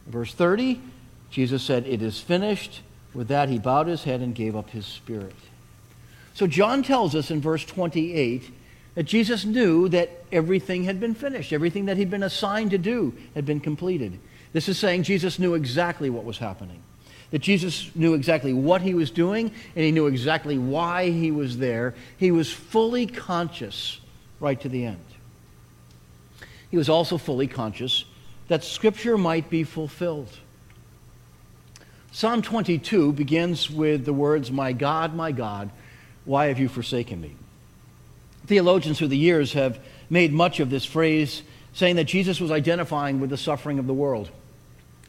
Verse 0.06 0.34
30, 0.34 0.82
Jesus 1.30 1.62
said, 1.62 1.86
It 1.86 2.02
is 2.02 2.20
finished. 2.20 2.82
With 3.14 3.28
that, 3.28 3.48
he 3.48 3.58
bowed 3.58 3.86
his 3.86 4.04
head 4.04 4.20
and 4.20 4.34
gave 4.34 4.54
up 4.54 4.68
his 4.68 4.84
spirit. 4.84 5.34
So 6.34 6.46
John 6.46 6.82
tells 6.82 7.14
us 7.14 7.30
in 7.30 7.40
verse 7.40 7.64
28 7.64 8.50
that 8.96 9.04
Jesus 9.04 9.46
knew 9.46 9.88
that 9.88 10.10
everything 10.30 10.84
had 10.84 11.00
been 11.00 11.14
finished, 11.14 11.54
everything 11.54 11.86
that 11.86 11.96
he'd 11.96 12.10
been 12.10 12.22
assigned 12.22 12.72
to 12.72 12.78
do 12.78 13.14
had 13.34 13.46
been 13.46 13.60
completed. 13.60 14.18
This 14.52 14.68
is 14.68 14.78
saying 14.78 15.04
Jesus 15.04 15.38
knew 15.38 15.54
exactly 15.54 16.10
what 16.10 16.24
was 16.24 16.36
happening. 16.36 16.82
That 17.30 17.38
Jesus 17.38 17.90
knew 17.94 18.12
exactly 18.12 18.52
what 18.52 18.82
he 18.82 18.92
was 18.92 19.10
doing 19.10 19.52
and 19.74 19.84
he 19.84 19.90
knew 19.90 20.06
exactly 20.06 20.58
why 20.58 21.10
he 21.10 21.30
was 21.30 21.56
there. 21.56 21.94
He 22.18 22.30
was 22.30 22.52
fully 22.52 23.06
conscious 23.06 24.00
right 24.38 24.60
to 24.60 24.68
the 24.68 24.84
end. 24.84 25.00
He 26.74 26.78
was 26.78 26.88
also 26.88 27.18
fully 27.18 27.46
conscious 27.46 28.04
that 28.48 28.64
Scripture 28.64 29.16
might 29.16 29.48
be 29.48 29.62
fulfilled. 29.62 30.36
Psalm 32.10 32.42
22 32.42 33.12
begins 33.12 33.70
with 33.70 34.04
the 34.04 34.12
words, 34.12 34.50
My 34.50 34.72
God, 34.72 35.14
my 35.14 35.30
God, 35.30 35.70
why 36.24 36.46
have 36.46 36.58
you 36.58 36.68
forsaken 36.68 37.20
me? 37.20 37.36
Theologians 38.48 38.98
through 38.98 39.06
the 39.06 39.16
years 39.16 39.52
have 39.52 39.78
made 40.10 40.32
much 40.32 40.58
of 40.58 40.68
this 40.68 40.84
phrase, 40.84 41.44
saying 41.74 41.94
that 41.94 42.06
Jesus 42.06 42.40
was 42.40 42.50
identifying 42.50 43.20
with 43.20 43.30
the 43.30 43.36
suffering 43.36 43.78
of 43.78 43.86
the 43.86 43.94
world. 43.94 44.28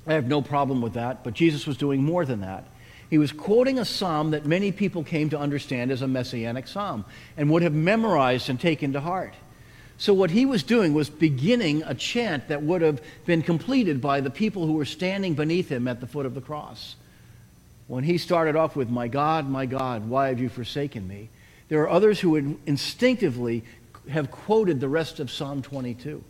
I 0.06 0.14
have 0.14 0.28
no 0.28 0.44
problem 0.44 0.84
with 0.84 0.94
that, 0.94 1.24
but 1.24 1.34
Jesus 1.34 1.66
was 1.66 1.78
doing 1.78 2.04
more 2.04 2.26
than 2.26 2.42
that. 2.42 2.66
He 3.10 3.18
was 3.18 3.32
quoting 3.32 3.80
a 3.80 3.86
psalm 3.86 4.30
that 4.30 4.46
many 4.46 4.72
people 4.72 5.04
came 5.04 5.32
to 5.32 5.40
understand 5.40 5.90
as 5.90 6.04
a 6.04 6.08
messianic 6.08 6.68
psalm 6.68 7.06
and 7.36 7.50
would 7.50 7.64
have 7.64 7.74
memorized 7.74 8.52
and 8.52 8.60
taken 8.60 8.94
to 8.94 9.02
heart. 9.02 9.34
So, 9.98 10.14
what 10.14 10.32
he 10.32 10.46
was 10.46 10.64
doing 10.64 10.94
was 10.94 11.10
beginning 11.10 11.84
a 11.84 11.94
chant 11.94 12.50
that 12.50 12.64
would 12.64 12.82
have 12.82 13.02
been 13.26 13.42
completed 13.42 14.02
by 14.02 14.20
the 14.20 14.30
people 14.30 14.66
who 14.66 14.74
were 14.74 14.86
standing 14.86 15.36
beneath 15.36 15.70
him 15.70 15.88
at 15.88 16.02
the 16.02 16.08
foot 16.08 16.26
of 16.26 16.36
the 16.36 16.42
cross. 16.42 16.96
When 17.88 18.04
he 18.04 18.18
started 18.18 18.56
off 18.56 18.76
with, 18.76 18.90
My 18.90 19.08
God, 19.08 19.50
my 19.50 19.66
God, 19.66 20.10
why 20.10 20.28
have 20.28 20.40
you 20.40 20.50
forsaken 20.50 21.08
me? 21.08 21.30
There 21.70 21.82
are 21.82 21.90
others 21.90 22.20
who 22.20 22.32
would 22.32 22.58
instinctively 22.66 23.64
have 24.10 24.32
quoted 24.32 24.80
the 24.80 24.90
rest 24.90 25.20
of 25.20 25.32
Psalm 25.32 25.62
22. 25.62 26.24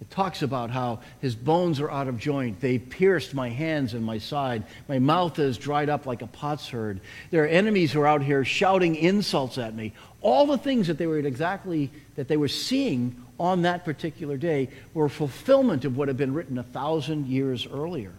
It 0.00 0.10
talks 0.10 0.42
about 0.42 0.70
how 0.70 1.00
his 1.20 1.34
bones 1.34 1.80
are 1.80 1.90
out 1.90 2.08
of 2.08 2.18
joint. 2.18 2.60
They 2.60 2.78
pierced 2.78 3.32
my 3.32 3.48
hands 3.48 3.94
and 3.94 4.04
my 4.04 4.18
side. 4.18 4.64
My 4.88 4.98
mouth 4.98 5.38
is 5.38 5.56
dried 5.56 5.88
up 5.88 6.04
like 6.04 6.20
a 6.20 6.26
potsherd. 6.26 7.00
There 7.30 7.44
are 7.44 7.48
enemies 7.48 7.92
who 7.92 8.00
are 8.00 8.06
out 8.06 8.22
here 8.22 8.44
shouting 8.44 8.96
insults 8.96 9.56
at 9.56 9.74
me. 9.74 9.92
All 10.20 10.46
the 10.46 10.58
things 10.58 10.88
that 10.88 10.98
they 10.98 11.06
were 11.06 11.18
exactly 11.18 11.90
that 12.16 12.28
they 12.28 12.36
were 12.36 12.48
seeing 12.48 13.16
on 13.38 13.62
that 13.62 13.84
particular 13.84 14.36
day 14.36 14.68
were 14.92 15.08
fulfillment 15.08 15.84
of 15.84 15.96
what 15.96 16.08
had 16.08 16.16
been 16.16 16.34
written 16.34 16.58
a 16.58 16.62
thousand 16.62 17.26
years 17.26 17.66
earlier. 17.66 18.12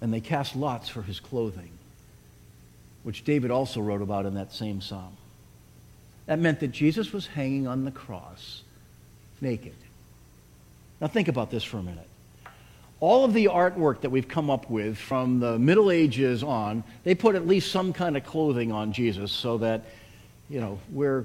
And 0.00 0.12
they 0.12 0.20
cast 0.20 0.56
lots 0.56 0.88
for 0.88 1.02
his 1.02 1.20
clothing, 1.20 1.70
which 3.02 3.24
David 3.24 3.50
also 3.50 3.80
wrote 3.80 4.02
about 4.02 4.26
in 4.26 4.34
that 4.34 4.52
same 4.52 4.80
psalm. 4.80 5.16
That 6.26 6.38
meant 6.38 6.60
that 6.60 6.68
Jesus 6.68 7.12
was 7.12 7.26
hanging 7.26 7.66
on 7.66 7.84
the 7.84 7.90
cross 7.90 8.62
naked. 9.40 9.74
Now, 11.00 11.08
think 11.08 11.28
about 11.28 11.50
this 11.50 11.64
for 11.64 11.78
a 11.78 11.82
minute. 11.82 12.09
All 13.00 13.24
of 13.24 13.32
the 13.32 13.46
artwork 13.46 14.02
that 14.02 14.10
we've 14.10 14.28
come 14.28 14.50
up 14.50 14.68
with 14.68 14.98
from 14.98 15.40
the 15.40 15.58
Middle 15.58 15.90
Ages 15.90 16.42
on, 16.42 16.84
they 17.02 17.14
put 17.14 17.34
at 17.34 17.46
least 17.46 17.72
some 17.72 17.94
kind 17.94 18.14
of 18.14 18.24
clothing 18.24 18.72
on 18.72 18.92
Jesus 18.92 19.32
so 19.32 19.56
that, 19.58 19.86
you 20.50 20.60
know, 20.60 20.78
we're 20.92 21.24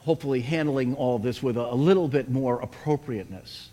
hopefully 0.00 0.42
handling 0.42 0.94
all 0.96 1.18
this 1.18 1.42
with 1.42 1.56
a, 1.56 1.72
a 1.72 1.74
little 1.74 2.08
bit 2.08 2.28
more 2.28 2.60
appropriateness. 2.60 3.70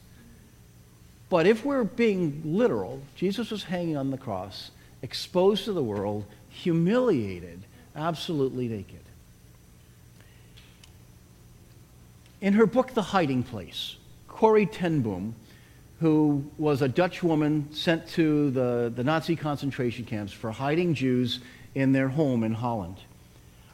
But 1.29 1.45
if 1.45 1.65
we're 1.65 1.83
being 1.83 2.41
literal, 2.45 3.01
Jesus 3.15 3.51
was 3.51 3.63
hanging 3.63 3.97
on 3.97 4.09
the 4.09 4.17
cross, 4.17 4.71
exposed 5.01 5.65
to 5.65 5.73
the 5.73 5.83
world, 5.83 6.25
humiliated, 6.49 7.63
absolutely 7.95 8.67
naked. 8.69 9.01
In 12.39 12.53
her 12.53 12.65
book, 12.65 12.93
The 12.93 13.01
Hiding 13.01 13.43
Place, 13.43 13.97
Corrie 14.29 14.65
ten 14.65 15.01
Boom, 15.01 15.35
who 15.99 16.49
was 16.57 16.81
a 16.81 16.87
Dutch 16.87 17.21
woman 17.21 17.67
sent 17.73 18.07
to 18.09 18.51
the, 18.51 18.91
the 18.95 19.03
Nazi 19.03 19.35
concentration 19.35 20.05
camps 20.05 20.31
for 20.31 20.51
hiding 20.51 20.93
Jews 20.93 21.39
in 21.75 21.91
their 21.91 22.07
home 22.07 22.43
in 22.43 22.53
Holland, 22.53 22.97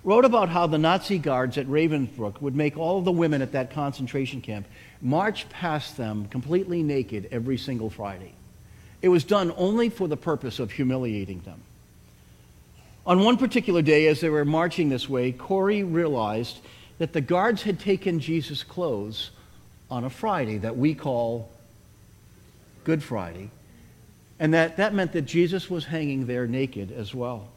wrote 0.03 0.25
about 0.25 0.49
how 0.49 0.67
the 0.67 0.77
Nazi 0.77 1.19
guards 1.19 1.57
at 1.57 1.67
Ravensbrück 1.67 2.41
would 2.41 2.55
make 2.55 2.77
all 2.77 3.01
the 3.01 3.11
women 3.11 3.41
at 3.41 3.51
that 3.51 3.71
concentration 3.71 4.41
camp 4.41 4.65
march 5.01 5.47
past 5.49 5.97
them 5.97 6.27
completely 6.27 6.81
naked 6.81 7.27
every 7.31 7.57
single 7.57 7.89
Friday. 7.89 8.33
It 9.01 9.09
was 9.09 9.23
done 9.23 9.53
only 9.55 9.89
for 9.89 10.07
the 10.07 10.17
purpose 10.17 10.57
of 10.59 10.71
humiliating 10.71 11.41
them. 11.41 11.61
On 13.05 13.23
one 13.23 13.37
particular 13.37 13.83
day, 13.83 14.07
as 14.07 14.19
they 14.19 14.29
were 14.29 14.45
marching 14.45 14.89
this 14.89 15.07
way, 15.07 15.31
Corrie 15.31 15.83
realized 15.83 16.57
that 16.97 17.13
the 17.13 17.21
guards 17.21 17.61
had 17.61 17.79
taken 17.79 18.19
Jesus' 18.19 18.63
clothes 18.63 19.29
on 19.91 20.05
a 20.05 20.09
Friday 20.09 20.57
that 20.57 20.75
we 20.75 20.95
call 20.95 21.51
Good 22.85 23.03
Friday, 23.03 23.51
and 24.39 24.53
that 24.53 24.77
that 24.77 24.93
meant 24.93 25.11
that 25.11 25.23
Jesus 25.23 25.69
was 25.69 25.83
hanging 25.83 26.27
there 26.27 26.47
naked 26.47 26.91
as 26.93 27.13
well. 27.13 27.49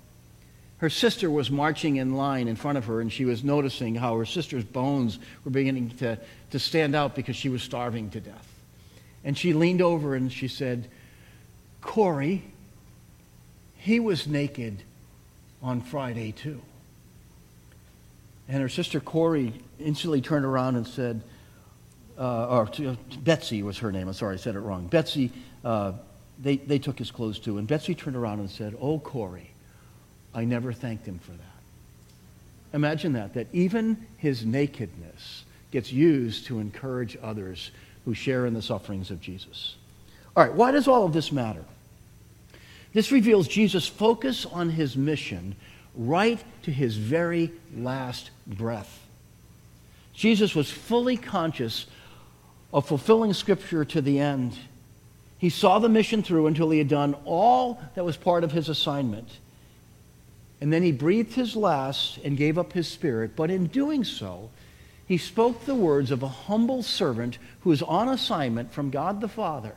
her 0.79 0.91
sister 0.91 1.29
was 1.29 1.51
marching 1.51 1.97
in 1.97 2.15
line 2.15 2.47
in 2.49 2.57
front 2.57 2.79
of 2.79 2.85
her, 2.87 3.01
and 3.01 3.13
she 3.13 3.25
was 3.25 3.43
noticing 3.43 3.97
how 3.97 4.17
her 4.17 4.25
sister's 4.25 4.65
bones 4.65 5.19
were 5.45 5.51
beginning 5.51 5.91
to, 5.91 6.19
to 6.51 6.59
stand 6.59 6.95
out 6.95 7.17
because 7.17 7.37
she 7.37 7.49
was 7.49 7.63
starving 7.63 8.11
to 8.11 8.21
death. 8.21 8.49
And 9.25 9.37
she 9.37 9.53
leaned 9.53 9.83
over 9.83 10.15
and 10.15 10.33
she 10.33 10.47
said, 10.47 10.89
Corrie, 11.81 12.45
he 13.77 13.99
was 13.99 14.29
naked 14.29 14.83
on 15.63 15.81
Friday 15.81 16.31
too. 16.31 16.63
And 18.49 18.63
her 18.63 18.69
sister 18.69 19.01
Corrie 19.01 19.53
instantly 19.81 20.21
turned 20.21 20.45
around 20.45 20.77
and 20.77 20.87
said, 20.87 21.23
uh, 22.19 22.47
or 22.49 22.69
uh, 22.87 22.97
Betsy 23.21 23.63
was 23.63 23.79
her 23.79 23.93
name. 23.93 24.09
I'm 24.09 24.15
sorry, 24.15 24.35
I 24.35 24.39
said 24.39 24.55
it 24.55 24.61
wrong. 24.61 24.87
Betsy, 24.87 25.31
uh, 25.65 25.93
they, 26.41 26.57
they 26.57 26.79
took 26.79 26.99
his 26.99 27.11
clothes 27.11 27.39
too. 27.39 27.59
And 27.59 27.67
Betsy 27.69 27.95
turned 27.95 28.17
around 28.17 28.41
and 28.41 28.51
said, 28.51 28.77
Oh, 28.81 28.99
Corrie, 28.99 29.51
I 30.35 30.45
never 30.45 30.73
thanked 30.73 31.07
him 31.07 31.19
for 31.19 31.33
that. 31.33 32.75
Imagine 32.75 33.15
that, 33.15 33.35
that 33.35 33.47
even 33.53 34.07
his 34.19 34.45
nakedness 34.45 35.45
gets 35.71 35.93
used 35.93 36.47
to 36.47 36.59
encourage 36.59 37.17
others 37.23 37.71
who 38.05 38.15
share 38.15 38.47
in 38.47 38.55
the 38.55 38.63
sufferings 38.63 39.11
of 39.11 39.21
Jesus. 39.21 39.77
All 40.37 40.45
right, 40.45 40.53
why 40.53 40.71
does 40.71 40.89
all 40.89 41.05
of 41.05 41.13
this 41.13 41.33
matter? 41.33 41.65
This 42.93 43.13
reveals 43.13 43.49
Jesus' 43.49 43.87
focus 43.87 44.47
on 44.47 44.71
his 44.71 44.97
mission 44.97 45.57
right 45.95 46.43
to 46.63 46.71
his 46.71 46.97
very 46.97 47.53
last 47.77 48.31
breath. 48.47 49.07
Jesus 50.15 50.55
was 50.55 50.71
fully 50.71 51.17
conscious 51.17 51.87
of 52.73 52.87
fulfilling 52.87 53.33
Scripture 53.33 53.85
to 53.85 54.01
the 54.01 54.19
end. 54.19 54.57
He 55.39 55.51
saw 55.51 55.79
the 55.79 55.89
mission 55.89 56.23
through 56.23 56.47
until 56.47 56.71
he 56.71 56.79
had 56.79 56.89
done 56.89 57.15
all 57.25 57.81
that 57.95 58.05
was 58.05 58.17
part 58.17 58.45
of 58.45 58.53
his 58.53 58.69
assignment. 58.69 59.29
And 60.61 60.73
then 60.73 60.83
he 60.83 60.93
breathed 60.93 61.35
his 61.35 61.55
last 61.55 62.19
and 62.19 62.37
gave 62.37 62.59
up 62.59 62.73
his 62.73 62.89
spirit. 62.89 63.37
But 63.37 63.51
in 63.51 63.67
doing 63.67 64.03
so, 64.05 64.51
he 65.07 65.17
spoke 65.17 65.65
the 65.65 65.75
words 65.75 66.11
of 66.11 66.23
a 66.23 66.29
humble 66.29 66.83
servant 66.83 67.39
who 67.61 67.73
is 67.73 67.83
on 67.83 68.09
assignment 68.09 68.73
from 68.73 68.91
God 68.91 69.21
the 69.21 69.29
Father. 69.29 69.75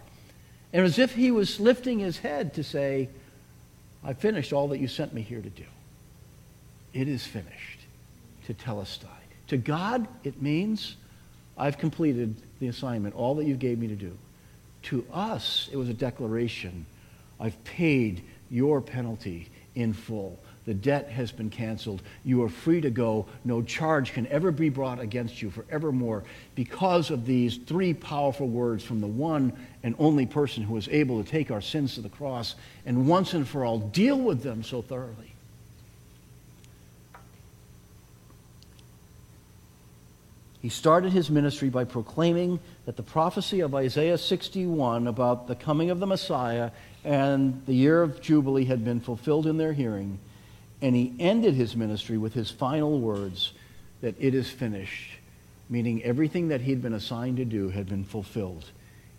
And 0.73 0.83
as 0.83 0.97
if 0.97 1.13
he 1.13 1.31
was 1.31 1.59
lifting 1.59 1.99
his 1.99 2.17
head 2.17 2.55
to 2.55 2.63
say, 2.63 3.09
I 4.03 4.13
finished 4.13 4.51
all 4.51 4.69
that 4.69 4.79
you 4.79 4.87
sent 4.87 5.13
me 5.13 5.21
here 5.21 5.41
to 5.41 5.49
do. 5.49 5.65
It 6.93 7.07
is 7.07 7.25
finished. 7.25 7.79
Tetelestai. 8.47 9.07
To 9.47 9.57
God, 9.57 10.07
it 10.23 10.41
means 10.41 10.95
I've 11.57 11.77
completed 11.77 12.35
the 12.61 12.69
assignment, 12.69 13.15
all 13.15 13.35
that 13.35 13.45
you 13.45 13.55
gave 13.55 13.77
me 13.77 13.87
to 13.87 13.95
do. 13.95 14.17
To 14.83 15.05
us, 15.11 15.67
it 15.73 15.75
was 15.75 15.89
a 15.89 15.93
declaration 15.93 16.85
I've 17.39 17.61
paid 17.65 18.23
your 18.49 18.79
penalty 18.81 19.49
in 19.75 19.93
full. 19.93 20.39
The 20.65 20.75
debt 20.75 21.09
has 21.09 21.31
been 21.31 21.49
canceled. 21.49 22.03
You 22.23 22.43
are 22.43 22.49
free 22.49 22.81
to 22.81 22.91
go. 22.91 23.25
No 23.43 23.63
charge 23.63 24.13
can 24.13 24.27
ever 24.27 24.51
be 24.51 24.69
brought 24.69 24.99
against 24.99 25.41
you 25.41 25.49
forevermore 25.49 26.23
because 26.53 27.09
of 27.09 27.25
these 27.25 27.57
three 27.57 27.95
powerful 27.95 28.47
words 28.47 28.83
from 28.83 29.01
the 29.01 29.07
one 29.07 29.53
and 29.81 29.95
only 29.97 30.27
person 30.27 30.61
who 30.61 30.75
was 30.75 30.87
able 30.89 31.23
to 31.23 31.29
take 31.29 31.49
our 31.49 31.61
sins 31.61 31.95
to 31.95 32.01
the 32.01 32.09
cross 32.09 32.53
and 32.85 33.07
once 33.07 33.33
and 33.33 33.47
for 33.47 33.65
all 33.65 33.79
deal 33.79 34.19
with 34.19 34.43
them 34.43 34.63
so 34.63 34.83
thoroughly. 34.83 35.30
He 40.61 40.69
started 40.69 41.11
his 41.11 41.29
ministry 41.29 41.69
by 41.69 41.85
proclaiming 41.85 42.59
that 42.85 42.95
the 42.95 43.03
prophecy 43.03 43.61
of 43.61 43.73
Isaiah 43.73 44.17
61 44.17 45.07
about 45.07 45.47
the 45.47 45.55
coming 45.55 45.89
of 45.89 45.99
the 45.99 46.05
Messiah 46.05 46.69
and 47.03 47.63
the 47.65 47.73
year 47.73 48.03
of 48.03 48.21
Jubilee 48.21 48.65
had 48.65 48.85
been 48.85 48.99
fulfilled 48.99 49.47
in 49.47 49.57
their 49.57 49.73
hearing. 49.73 50.19
And 50.81 50.95
he 50.95 51.13
ended 51.19 51.55
his 51.55 51.75
ministry 51.75 52.17
with 52.17 52.33
his 52.33 52.51
final 52.51 52.99
words 52.99 53.53
that 54.01 54.15
it 54.19 54.35
is 54.35 54.49
finished, 54.49 55.17
meaning 55.67 56.03
everything 56.03 56.49
that 56.49 56.61
he'd 56.61 56.81
been 56.81 56.93
assigned 56.93 57.37
to 57.37 57.45
do 57.45 57.69
had 57.69 57.89
been 57.89 58.03
fulfilled 58.03 58.65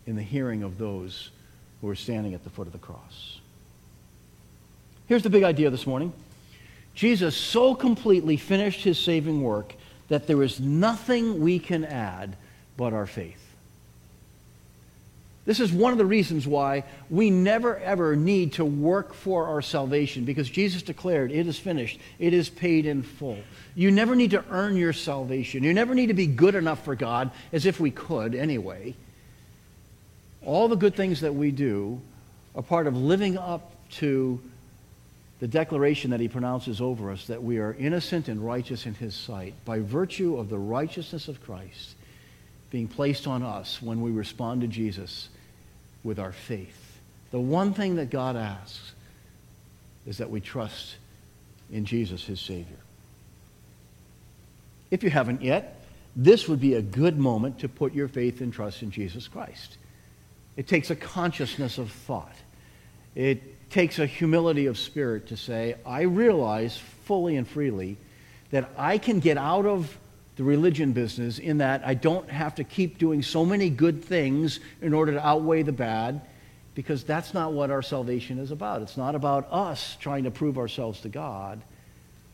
in 0.05 0.15
the 0.15 0.23
hearing 0.23 0.63
of 0.63 0.77
those 0.77 1.29
who 1.81 1.87
were 1.87 1.95
standing 1.95 2.33
at 2.33 2.45
the 2.45 2.49
foot 2.49 2.67
of 2.67 2.73
the 2.73 2.79
cross. 2.79 3.39
Here's 5.07 5.23
the 5.23 5.29
big 5.29 5.43
idea 5.43 5.69
this 5.69 5.85
morning 5.85 6.13
Jesus 6.95 7.35
so 7.35 7.75
completely 7.75 8.37
finished 8.37 8.83
his 8.83 8.97
saving 8.97 9.41
work 9.41 9.73
that 10.13 10.27
there 10.27 10.43
is 10.43 10.59
nothing 10.59 11.41
we 11.41 11.57
can 11.57 11.83
add 11.83 12.35
but 12.77 12.93
our 12.93 13.07
faith. 13.07 13.43
This 15.43 15.59
is 15.59 15.73
one 15.73 15.91
of 15.91 15.97
the 15.97 16.05
reasons 16.05 16.45
why 16.45 16.83
we 17.09 17.31
never 17.31 17.79
ever 17.79 18.15
need 18.15 18.53
to 18.53 18.63
work 18.63 19.15
for 19.15 19.47
our 19.47 19.63
salvation 19.63 20.23
because 20.23 20.47
Jesus 20.47 20.83
declared, 20.83 21.31
It 21.31 21.47
is 21.47 21.57
finished, 21.57 21.99
it 22.19 22.31
is 22.31 22.47
paid 22.47 22.85
in 22.85 23.01
full. 23.01 23.39
You 23.73 23.89
never 23.89 24.15
need 24.15 24.29
to 24.31 24.45
earn 24.51 24.77
your 24.77 24.93
salvation. 24.93 25.63
You 25.63 25.73
never 25.73 25.95
need 25.95 26.07
to 26.07 26.13
be 26.13 26.27
good 26.27 26.53
enough 26.53 26.85
for 26.85 26.93
God, 26.93 27.31
as 27.51 27.65
if 27.65 27.79
we 27.79 27.89
could 27.89 28.35
anyway. 28.35 28.93
All 30.45 30.67
the 30.67 30.75
good 30.75 30.93
things 30.93 31.21
that 31.21 31.33
we 31.33 31.49
do 31.49 31.99
are 32.55 32.61
part 32.61 32.85
of 32.85 32.95
living 32.95 33.35
up 33.35 33.71
to 33.93 34.39
the 35.43 35.47
declaration 35.49 36.11
that 36.11 36.21
he 36.21 36.29
pronounces 36.29 36.79
over 36.79 37.11
us 37.11 37.27
that 37.27 37.43
we 37.43 37.57
are 37.57 37.75
innocent 37.77 38.29
and 38.29 38.39
righteous 38.39 38.85
in 38.85 38.93
his 38.93 39.13
sight 39.13 39.53
by 39.65 39.77
virtue 39.77 40.37
of 40.37 40.47
the 40.47 40.57
righteousness 40.57 41.27
of 41.27 41.43
Christ 41.43 41.95
being 42.71 42.87
placed 42.87 43.27
on 43.27 43.43
us 43.43 43.81
when 43.81 43.99
we 43.99 44.11
respond 44.11 44.61
to 44.61 44.67
Jesus 44.67 45.27
with 46.01 46.17
our 46.17 46.31
faith. 46.31 46.97
The 47.31 47.41
one 47.41 47.73
thing 47.73 47.95
that 47.95 48.09
God 48.09 48.37
asks 48.37 48.93
is 50.07 50.19
that 50.19 50.29
we 50.29 50.39
trust 50.39 50.95
in 51.73 51.83
Jesus, 51.83 52.23
his 52.23 52.39
Savior. 52.39 52.79
If 54.91 55.03
you 55.03 55.09
haven't 55.09 55.41
yet, 55.41 55.83
this 56.15 56.47
would 56.47 56.61
be 56.61 56.75
a 56.75 56.81
good 56.81 57.19
moment 57.19 57.59
to 57.59 57.67
put 57.67 57.93
your 57.93 58.07
faith 58.07 58.39
and 58.39 58.53
trust 58.53 58.81
in 58.81 58.91
Jesus 58.91 59.27
Christ. 59.27 59.75
It 60.55 60.69
takes 60.69 60.89
a 60.89 60.95
consciousness 60.95 61.77
of 61.79 61.91
thought. 61.91 62.37
It 63.15 63.69
takes 63.69 63.99
a 63.99 64.05
humility 64.05 64.67
of 64.67 64.77
spirit 64.77 65.27
to 65.27 65.37
say, 65.37 65.75
I 65.85 66.01
realize 66.03 66.77
fully 67.05 67.37
and 67.37 67.47
freely 67.47 67.97
that 68.51 68.69
I 68.77 68.97
can 68.97 69.19
get 69.19 69.37
out 69.37 69.65
of 69.65 69.97
the 70.35 70.43
religion 70.43 70.93
business 70.93 71.37
in 71.37 71.59
that 71.59 71.83
I 71.85 71.93
don't 71.93 72.29
have 72.29 72.55
to 72.55 72.63
keep 72.63 72.97
doing 72.97 73.21
so 73.21 73.45
many 73.45 73.69
good 73.69 74.03
things 74.03 74.59
in 74.81 74.93
order 74.93 75.13
to 75.13 75.25
outweigh 75.25 75.63
the 75.63 75.71
bad, 75.71 76.21
because 76.75 77.03
that's 77.03 77.35
not 77.35 77.53
what 77.53 77.69
our 77.69 77.83
salvation 77.83 78.39
is 78.39 78.49
about. 78.49 78.81
It's 78.81 78.97
not 78.97 79.13
about 79.13 79.47
us 79.51 79.95
trying 79.99 80.23
to 80.23 80.31
prove 80.31 80.57
ourselves 80.57 81.01
to 81.01 81.09
God. 81.09 81.61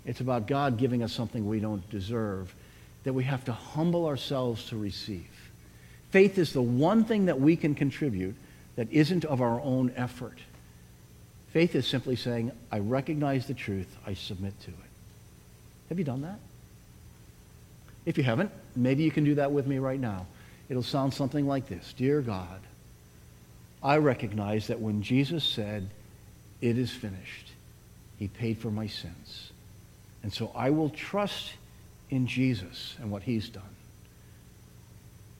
It's 0.05 0.21
about 0.21 0.47
God 0.47 0.77
giving 0.77 1.03
us 1.03 1.11
something 1.11 1.45
we 1.45 1.59
don't 1.59 1.87
deserve, 1.89 2.53
that 3.03 3.13
we 3.13 3.25
have 3.25 3.43
to 3.45 3.51
humble 3.51 4.05
ourselves 4.05 4.65
to 4.69 4.77
receive. 4.77 5.27
Faith 6.09 6.37
is 6.37 6.53
the 6.53 6.61
one 6.61 7.03
thing 7.03 7.25
that 7.25 7.39
we 7.39 7.55
can 7.55 7.75
contribute 7.75 8.35
that 8.77 8.89
isn't 8.91 9.25
of 9.25 9.41
our 9.41 9.59
own 9.61 9.91
effort. 9.97 10.37
Faith 11.51 11.75
is 11.75 11.87
simply 11.87 12.15
saying, 12.15 12.51
I 12.71 12.79
recognize 12.79 13.47
the 13.47 13.53
truth, 13.53 13.87
I 14.05 14.13
submit 14.13 14.59
to 14.61 14.69
it. 14.69 14.75
Have 15.89 15.97
you 15.97 16.05
done 16.05 16.21
that? 16.21 16.39
If 18.05 18.17
you 18.17 18.23
haven't, 18.23 18.51
maybe 18.75 19.03
you 19.03 19.11
can 19.11 19.23
do 19.23 19.35
that 19.35 19.51
with 19.51 19.65
me 19.65 19.79
right 19.79 19.99
now. 19.99 20.27
It'll 20.69 20.83
sound 20.83 21.13
something 21.13 21.47
like 21.47 21.67
this 21.67 21.93
Dear 21.97 22.21
God, 22.21 22.59
I 23.81 23.97
recognize 23.97 24.67
that 24.67 24.79
when 24.79 25.01
Jesus 25.01 25.43
said, 25.43 25.89
It 26.61 26.77
is 26.77 26.91
finished, 26.91 27.51
he 28.17 28.27
paid 28.27 28.59
for 28.59 28.69
my 28.69 28.87
sins. 28.87 29.51
And 30.21 30.31
so 30.31 30.51
I 30.53 30.69
will 30.69 30.89
trust 30.89 31.53
in 32.09 32.27
Jesus 32.27 32.95
and 32.99 33.09
what 33.09 33.23
he's 33.23 33.49
done. 33.49 33.63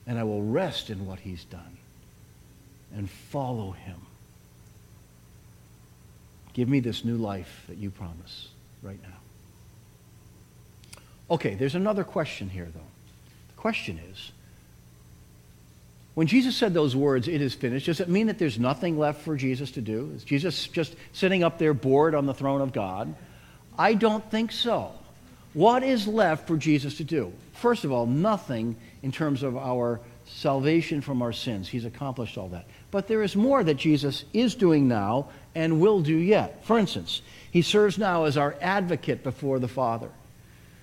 And 0.06 0.18
I 0.18 0.24
will 0.24 0.42
rest 0.42 0.90
in 0.90 1.06
what 1.06 1.20
he's 1.20 1.44
done 1.44 1.76
and 2.94 3.08
follow 3.08 3.72
him 3.72 4.00
Give 6.52 6.68
me 6.68 6.80
this 6.80 7.04
new 7.04 7.16
life 7.16 7.64
that 7.68 7.78
you 7.78 7.90
promise 7.90 8.48
right 8.82 9.00
now. 9.02 9.16
Okay, 11.30 11.54
there's 11.54 11.76
another 11.76 12.04
question 12.04 12.48
here, 12.48 12.68
though. 12.74 12.80
The 13.48 13.54
question 13.54 14.00
is 14.10 14.32
when 16.14 16.26
Jesus 16.26 16.56
said 16.56 16.74
those 16.74 16.96
words, 16.96 17.28
it 17.28 17.40
is 17.40 17.54
finished, 17.54 17.86
does 17.86 18.00
it 18.00 18.08
mean 18.08 18.26
that 18.26 18.38
there's 18.38 18.58
nothing 18.58 18.98
left 18.98 19.22
for 19.22 19.36
Jesus 19.36 19.70
to 19.72 19.80
do? 19.80 20.12
Is 20.16 20.24
Jesus 20.24 20.66
just 20.66 20.94
sitting 21.12 21.44
up 21.44 21.58
there 21.58 21.72
bored 21.72 22.14
on 22.14 22.26
the 22.26 22.34
throne 22.34 22.60
of 22.60 22.72
God? 22.72 23.14
I 23.78 23.94
don't 23.94 24.28
think 24.30 24.52
so. 24.52 24.92
What 25.54 25.82
is 25.82 26.06
left 26.06 26.46
for 26.46 26.56
Jesus 26.56 26.96
to 26.98 27.04
do? 27.04 27.32
First 27.54 27.84
of 27.84 27.92
all, 27.92 28.06
nothing 28.06 28.76
in 29.02 29.12
terms 29.12 29.42
of 29.42 29.56
our 29.56 30.00
salvation 30.32 31.00
from 31.00 31.22
our 31.22 31.32
sins. 31.32 31.68
He's 31.68 31.84
accomplished 31.84 32.38
all 32.38 32.48
that. 32.48 32.66
But 32.90 33.08
there 33.08 33.22
is 33.22 33.36
more 33.36 33.62
that 33.62 33.74
Jesus 33.74 34.24
is 34.32 34.54
doing 34.54 34.88
now 34.88 35.28
and 35.54 35.80
will 35.80 36.00
do 36.00 36.16
yet. 36.16 36.64
For 36.64 36.78
instance, 36.78 37.22
he 37.50 37.62
serves 37.62 37.98
now 37.98 38.24
as 38.24 38.36
our 38.36 38.54
advocate 38.60 39.22
before 39.22 39.58
the 39.58 39.68
Father. 39.68 40.10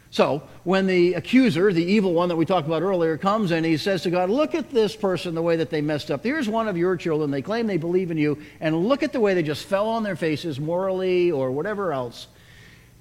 So, 0.09 0.43
when 0.63 0.87
the 0.87 1.15
accuser, 1.15 1.73
the 1.73 1.83
evil 1.83 2.13
one 2.13 2.29
that 2.29 2.37
we 2.37 2.45
talked 2.45 2.65
about 2.65 2.81
earlier, 2.81 3.17
comes 3.17 3.51
and 3.51 3.65
he 3.65 3.75
says 3.75 4.03
to 4.03 4.09
God, 4.09 4.29
Look 4.29 4.55
at 4.55 4.69
this 4.69 4.95
person, 4.95 5.35
the 5.35 5.41
way 5.41 5.57
that 5.57 5.69
they 5.69 5.81
messed 5.81 6.11
up. 6.11 6.23
Here's 6.23 6.47
one 6.47 6.69
of 6.69 6.77
your 6.77 6.95
children. 6.95 7.29
They 7.29 7.41
claim 7.41 7.67
they 7.67 7.77
believe 7.77 8.09
in 8.09 8.17
you, 8.17 8.41
and 8.61 8.87
look 8.87 9.03
at 9.03 9.11
the 9.11 9.19
way 9.19 9.33
they 9.33 9.43
just 9.43 9.65
fell 9.65 9.89
on 9.89 10.03
their 10.03 10.15
faces 10.15 10.59
morally 10.59 11.31
or 11.31 11.51
whatever 11.51 11.91
else. 11.91 12.27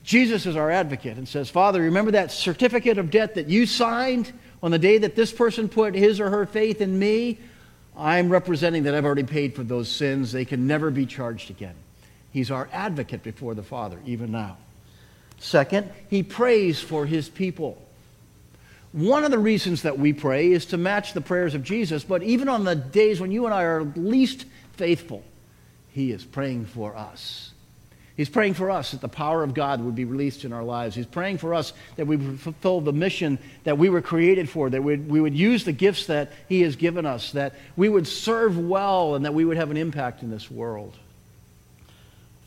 Jesus 0.03 0.47
is 0.47 0.57
our 0.57 0.71
advocate 0.71 1.17
and 1.17 1.29
says, 1.29 1.49
Father, 1.49 1.81
remember 1.83 2.13
that 2.13 2.31
certificate 2.31 2.99
of 2.99 3.11
debt 3.11 3.35
that 3.37 3.49
you 3.49 3.67
signed 3.67 4.33
on 4.63 4.71
the 4.71 4.79
day 4.79 4.99
that 4.99 5.17
this 5.17 5.33
person 5.33 5.69
put 5.69 5.95
his 5.95 6.21
or 6.21 6.31
her 6.31 6.47
faith 6.47 6.81
in 6.81 6.99
me? 6.99 7.39
I'm 7.97 8.29
representing 8.29 8.85
that 8.85 8.95
I've 8.95 9.05
already 9.05 9.25
paid 9.25 9.55
for 9.55 9.63
those 9.63 9.89
sins. 9.89 10.33
They 10.33 10.45
can 10.45 10.67
never 10.67 10.91
be 10.91 11.07
charged 11.07 11.51
again. 11.51 11.75
He's 12.33 12.51
our 12.51 12.69
advocate 12.73 13.23
before 13.23 13.55
the 13.55 13.63
Father, 13.63 13.99
even 14.05 14.31
now. 14.33 14.59
Second, 15.39 15.91
he 16.09 16.23
prays 16.23 16.81
for 16.81 17.07
his 17.07 17.29
people. 17.29 17.83
One 18.93 19.25
of 19.25 19.31
the 19.31 19.39
reasons 19.39 19.83
that 19.83 19.99
we 19.99 20.13
pray 20.13 20.53
is 20.53 20.67
to 20.67 20.77
match 20.77 21.13
the 21.13 21.21
prayers 21.21 21.55
of 21.55 21.63
Jesus, 21.63 22.05
but 22.05 22.23
even 22.23 22.49
on 22.49 22.65
the 22.65 22.75
days 22.75 23.21
when 23.21 23.31
you 23.31 23.45
and 23.45 23.55
I 23.55 23.63
are 23.63 23.85
least 23.85 24.47
faithful, 24.73 25.23
he 25.91 26.13
is 26.13 26.25
praying 26.25 26.67
for 26.67 26.97
us. 26.97 27.53
He's 28.17 28.31
praying 28.31 28.55
for 28.55 28.71
us 28.71 28.93
that 28.93 29.03
the 29.03 29.09
power 29.09 29.43
of 29.43 29.53
God 29.53 29.83
would 29.83 29.95
be 29.95 30.07
released 30.07 30.47
in 30.47 30.53
our 30.55 30.65
lives. 30.65 30.97
He's 30.97 31.05
praying 31.05 31.37
for 31.37 31.53
us 31.53 31.75
that 31.97 32.07
we 32.07 32.17
would 32.17 32.41
fulfill 32.41 32.81
the 32.81 32.93
mission 32.93 33.39
that 33.65 33.77
we 33.77 33.91
were 33.91 34.01
created 34.01 34.49
for, 34.49 34.71
that 34.71 34.83
we 34.83 35.21
would 35.21 35.37
use 35.37 35.65
the 35.65 35.73
gifts 35.73 36.07
that 36.07 36.33
He 36.49 36.63
has 36.63 36.77
given 36.77 37.05
us, 37.05 37.33
that 37.33 37.55
we 37.77 37.91
would 37.91 38.07
serve 38.07 38.59
well, 38.59 39.17
and 39.17 39.27
that 39.27 39.35
we 39.35 39.45
would 39.45 39.59
have 39.59 39.71
an 39.71 39.77
impact 39.77 40.23
in 40.23 40.31
this 40.31 40.51
world. 40.51 40.97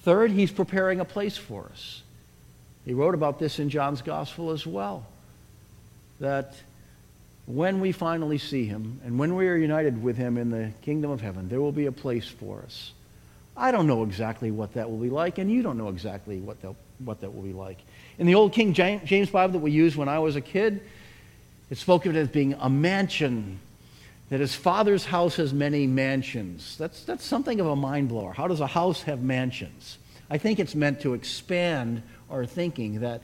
Third, 0.01 0.31
He's 0.31 0.51
preparing 0.51 1.01
a 1.01 1.05
place 1.05 1.37
for 1.37 1.65
us. 1.71 2.01
He 2.83 2.95
wrote 2.95 3.13
about 3.13 3.37
this 3.37 3.59
in 3.59 3.69
John's 3.69 4.01
Gospel 4.01 4.49
as 4.49 4.65
well. 4.65 5.05
That 6.19 6.55
when 7.45 7.79
we 7.79 7.91
finally 7.91 8.39
see 8.39 8.65
Him 8.65 9.01
and 9.05 9.19
when 9.19 9.35
we 9.35 9.47
are 9.47 9.55
united 9.55 10.01
with 10.01 10.17
Him 10.17 10.35
in 10.37 10.49
the 10.49 10.71
kingdom 10.81 11.11
of 11.11 11.21
heaven, 11.21 11.47
there 11.47 11.61
will 11.61 11.71
be 11.71 11.85
a 11.85 11.91
place 11.91 12.27
for 12.27 12.63
us. 12.63 12.91
I 13.59 13.71
don't 13.71 13.87
know 13.87 14.03
exactly 14.03 14.51
what 14.51 14.73
that 14.73 14.89
will 14.89 14.97
be 14.97 15.09
like, 15.09 15.37
and 15.37 15.51
you 15.51 15.61
don't 15.61 15.77
know 15.77 15.89
exactly 15.89 16.39
what 16.39 16.61
that, 16.61 16.73
what 16.99 17.19
that 17.21 17.35
will 17.35 17.41
be 17.41 17.53
like. 17.53 17.77
In 18.17 18.25
the 18.25 18.35
old 18.35 18.53
King 18.53 18.73
James 18.73 19.29
Bible 19.29 19.53
that 19.53 19.59
we 19.59 19.71
used 19.71 19.97
when 19.97 20.07
I 20.07 20.19
was 20.19 20.37
a 20.37 20.41
kid, 20.41 20.81
it 21.69 21.77
spoke 21.77 22.05
of 22.05 22.15
it 22.15 22.19
as 22.19 22.29
being 22.29 22.55
a 22.59 22.69
mansion, 22.69 23.59
that 24.29 24.39
his 24.39 24.55
father's 24.55 25.05
house 25.05 25.35
has 25.35 25.53
many 25.53 25.87
mansions. 25.87 26.77
That's, 26.77 27.03
that's 27.03 27.25
something 27.25 27.59
of 27.59 27.67
a 27.67 27.75
mind 27.75 28.09
blower. 28.09 28.31
How 28.31 28.47
does 28.47 28.61
a 28.61 28.67
house 28.67 29.01
have 29.03 29.21
mansions? 29.21 29.97
I 30.29 30.37
think 30.37 30.59
it's 30.59 30.75
meant 30.75 31.01
to 31.01 31.13
expand 31.13 32.01
our 32.29 32.45
thinking 32.45 33.01
that 33.01 33.23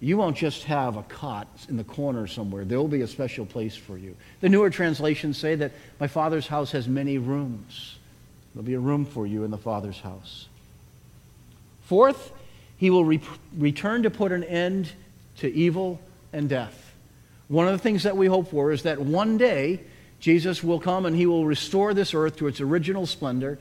you 0.00 0.16
won't 0.16 0.36
just 0.36 0.64
have 0.64 0.96
a 0.96 1.02
cot 1.04 1.46
in 1.68 1.76
the 1.76 1.84
corner 1.84 2.26
somewhere. 2.26 2.64
There 2.64 2.78
will 2.78 2.88
be 2.88 3.02
a 3.02 3.06
special 3.06 3.46
place 3.46 3.76
for 3.76 3.96
you. 3.96 4.16
The 4.40 4.48
newer 4.48 4.70
translations 4.70 5.38
say 5.38 5.54
that 5.56 5.72
my 5.98 6.06
Father's 6.06 6.46
house 6.46 6.72
has 6.72 6.88
many 6.88 7.18
rooms. 7.18 7.96
There'll 8.54 8.66
be 8.66 8.74
a 8.74 8.80
room 8.80 9.04
for 9.04 9.26
you 9.26 9.44
in 9.44 9.50
the 9.50 9.58
Father's 9.58 10.00
house. 10.00 10.48
Fourth, 11.82 12.32
he 12.76 12.90
will 12.90 13.04
re- 13.04 13.20
return 13.56 14.02
to 14.04 14.10
put 14.10 14.32
an 14.32 14.44
end 14.44 14.90
to 15.38 15.52
evil 15.52 16.00
and 16.32 16.48
death. 16.48 16.94
One 17.48 17.66
of 17.66 17.72
the 17.72 17.78
things 17.78 18.04
that 18.04 18.16
we 18.16 18.26
hope 18.26 18.50
for 18.50 18.72
is 18.72 18.82
that 18.82 19.00
one 19.00 19.38
day 19.38 19.80
Jesus 20.20 20.62
will 20.62 20.80
come 20.80 21.06
and 21.06 21.16
he 21.16 21.26
will 21.26 21.46
restore 21.46 21.94
this 21.94 22.14
earth 22.14 22.36
to 22.36 22.46
its 22.46 22.60
original 22.60 23.06
splendor 23.06 23.58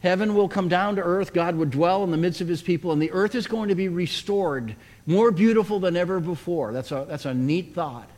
Heaven 0.00 0.34
will 0.34 0.48
come 0.48 0.68
down 0.68 0.96
to 0.96 1.02
earth. 1.02 1.32
God 1.34 1.56
would 1.56 1.70
dwell 1.70 2.04
in 2.04 2.10
the 2.10 2.16
midst 2.16 2.40
of 2.40 2.48
his 2.48 2.62
people, 2.62 2.92
and 2.92 3.00
the 3.00 3.12
earth 3.12 3.34
is 3.34 3.46
going 3.46 3.68
to 3.68 3.74
be 3.74 3.88
restored, 3.88 4.74
more 5.06 5.30
beautiful 5.30 5.78
than 5.78 5.96
ever 5.96 6.20
before. 6.20 6.72
That's 6.72 6.90
a, 6.90 7.04
that's 7.06 7.26
a 7.26 7.34
neat 7.34 7.74
thought. 7.74 8.08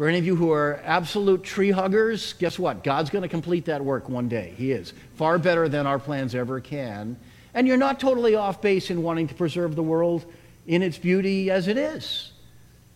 For 0.00 0.08
any 0.08 0.16
of 0.16 0.24
you 0.24 0.34
who 0.34 0.50
are 0.50 0.80
absolute 0.82 1.44
tree 1.44 1.70
huggers, 1.70 2.32
guess 2.38 2.58
what? 2.58 2.82
God's 2.82 3.10
going 3.10 3.20
to 3.20 3.28
complete 3.28 3.66
that 3.66 3.84
work 3.84 4.08
one 4.08 4.30
day. 4.30 4.54
He 4.56 4.72
is. 4.72 4.94
Far 5.16 5.36
better 5.36 5.68
than 5.68 5.86
our 5.86 5.98
plans 5.98 6.34
ever 6.34 6.58
can. 6.58 7.18
And 7.52 7.68
you're 7.68 7.76
not 7.76 8.00
totally 8.00 8.34
off 8.34 8.62
base 8.62 8.90
in 8.90 9.02
wanting 9.02 9.28
to 9.28 9.34
preserve 9.34 9.76
the 9.76 9.82
world 9.82 10.24
in 10.66 10.80
its 10.80 10.96
beauty 10.96 11.50
as 11.50 11.68
it 11.68 11.76
is. 11.76 12.32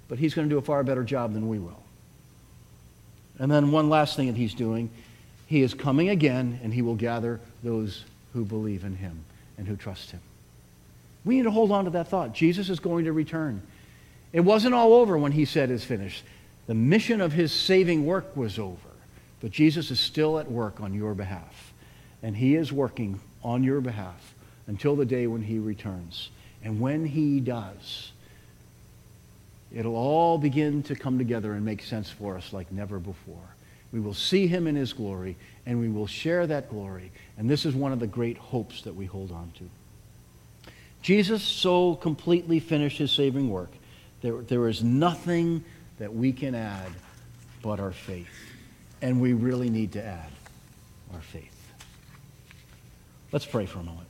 But 0.08 0.18
he's 0.18 0.32
going 0.32 0.48
to 0.48 0.54
do 0.54 0.56
a 0.56 0.62
far 0.62 0.82
better 0.82 1.04
job 1.04 1.34
than 1.34 1.46
we 1.46 1.58
will. 1.58 1.82
And 3.38 3.52
then 3.52 3.70
one 3.70 3.90
last 3.90 4.16
thing 4.16 4.28
that 4.28 4.36
he's 4.38 4.54
doing, 4.54 4.88
he 5.46 5.60
is 5.60 5.74
coming 5.74 6.08
again 6.08 6.58
and 6.62 6.72
he 6.72 6.80
will 6.80 6.96
gather 6.96 7.38
those 7.62 8.06
who 8.32 8.46
believe 8.46 8.82
in 8.82 8.96
him 8.96 9.26
and 9.58 9.68
who 9.68 9.76
trust 9.76 10.10
him. 10.10 10.20
We 11.22 11.36
need 11.36 11.42
to 11.42 11.50
hold 11.50 11.70
on 11.70 11.84
to 11.84 11.90
that 11.90 12.08
thought. 12.08 12.32
Jesus 12.32 12.70
is 12.70 12.80
going 12.80 13.04
to 13.04 13.12
return. 13.12 13.60
It 14.32 14.40
wasn't 14.40 14.74
all 14.74 14.94
over 14.94 15.18
when 15.18 15.32
he 15.32 15.44
said 15.44 15.70
it's 15.70 15.84
finished. 15.84 16.24
The 16.66 16.74
mission 16.74 17.20
of 17.20 17.32
his 17.32 17.52
saving 17.52 18.06
work 18.06 18.36
was 18.36 18.58
over. 18.58 18.88
But 19.40 19.50
Jesus 19.50 19.90
is 19.90 20.00
still 20.00 20.38
at 20.38 20.50
work 20.50 20.80
on 20.80 20.94
your 20.94 21.14
behalf. 21.14 21.74
And 22.22 22.36
he 22.36 22.56
is 22.56 22.72
working 22.72 23.20
on 23.42 23.62
your 23.62 23.82
behalf 23.82 24.34
until 24.66 24.96
the 24.96 25.04
day 25.04 25.26
when 25.26 25.42
he 25.42 25.58
returns. 25.58 26.30
And 26.62 26.80
when 26.80 27.04
he 27.04 27.40
does, 27.40 28.12
it'll 29.70 29.96
all 29.96 30.38
begin 30.38 30.82
to 30.84 30.94
come 30.94 31.18
together 31.18 31.52
and 31.52 31.64
make 31.64 31.82
sense 31.82 32.08
for 32.08 32.38
us 32.38 32.54
like 32.54 32.72
never 32.72 32.98
before. 32.98 33.54
We 33.92 34.00
will 34.00 34.14
see 34.14 34.46
him 34.46 34.66
in 34.66 34.74
his 34.74 34.92
glory, 34.92 35.36
and 35.66 35.78
we 35.78 35.88
will 35.88 36.06
share 36.06 36.46
that 36.46 36.70
glory. 36.70 37.12
And 37.36 37.48
this 37.48 37.66
is 37.66 37.74
one 37.74 37.92
of 37.92 38.00
the 38.00 38.06
great 38.06 38.38
hopes 38.38 38.82
that 38.82 38.94
we 38.94 39.04
hold 39.04 39.30
on 39.30 39.52
to. 39.58 39.68
Jesus 41.02 41.42
so 41.42 41.94
completely 41.96 42.60
finished 42.60 42.96
his 42.96 43.12
saving 43.12 43.50
work. 43.50 43.70
There, 44.22 44.40
there 44.40 44.68
is 44.68 44.82
nothing 44.82 45.62
that 45.98 46.14
we 46.14 46.32
can 46.32 46.54
add 46.54 46.90
but 47.62 47.80
our 47.80 47.92
faith. 47.92 48.28
And 49.00 49.20
we 49.20 49.32
really 49.32 49.70
need 49.70 49.92
to 49.92 50.04
add 50.04 50.30
our 51.12 51.20
faith. 51.20 51.50
Let's 53.32 53.46
pray 53.46 53.66
for 53.66 53.80
a 53.80 53.82
moment. 53.82 54.06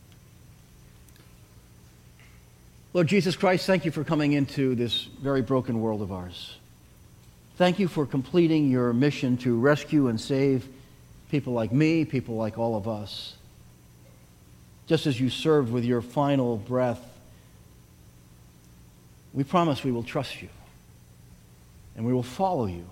Lord 2.93 3.09
Jesus 3.09 3.35
Christ, 3.35 3.67
thank 3.67 3.85
you 3.85 3.91
for 3.91 4.05
coming 4.05 4.33
into 4.33 4.75
this 4.75 5.05
very 5.05 5.43
broken 5.43 5.81
world 5.81 6.01
of 6.01 6.13
ours. 6.13 6.57
Thank 7.57 7.79
you 7.79 7.89
for 7.89 8.07
completing 8.07 8.71
your 8.71 8.93
mission 8.93 9.37
to 9.39 9.59
rescue 9.59 10.09
and 10.09 10.21
save 10.21 10.69
people 11.31 11.53
like 11.53 11.73
me, 11.73 12.05
people 12.05 12.37
like 12.37 12.59
all 12.59 12.77
of 12.77 12.87
us. 12.87 13.35
Just 14.87 15.07
as 15.07 15.19
you 15.19 15.31
served 15.31 15.73
with 15.73 15.85
your 15.85 16.03
final 16.03 16.57
breath, 16.57 17.01
we 19.33 19.43
promise 19.43 19.83
we 19.83 19.91
will 19.91 20.03
trust 20.03 20.43
you 20.43 20.49
and 21.97 22.05
we 22.05 22.13
will 22.13 22.23
follow 22.23 22.67
you 22.67 22.87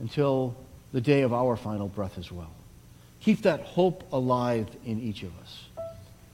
until 0.00 0.54
the 0.92 1.00
day 1.00 1.22
of 1.22 1.32
our 1.32 1.56
final 1.56 1.88
breath 1.88 2.18
as 2.18 2.30
well. 2.32 2.50
Keep 3.20 3.42
that 3.42 3.60
hope 3.60 4.04
alive 4.12 4.68
in 4.84 5.00
each 5.00 5.22
of 5.22 5.30
us. 5.40 5.64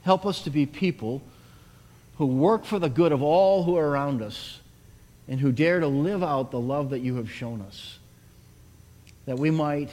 Help 0.03 0.25
us 0.25 0.41
to 0.43 0.49
be 0.49 0.65
people 0.65 1.21
who 2.17 2.25
work 2.25 2.65
for 2.65 2.79
the 2.79 2.89
good 2.89 3.11
of 3.11 3.21
all 3.21 3.63
who 3.63 3.77
are 3.77 3.87
around 3.87 4.21
us 4.21 4.59
and 5.27 5.39
who 5.39 5.51
dare 5.51 5.79
to 5.79 5.87
live 5.87 6.23
out 6.23 6.51
the 6.51 6.59
love 6.59 6.91
that 6.91 6.99
you 6.99 7.15
have 7.17 7.29
shown 7.29 7.61
us, 7.61 7.99
that 9.25 9.37
we 9.37 9.51
might 9.51 9.89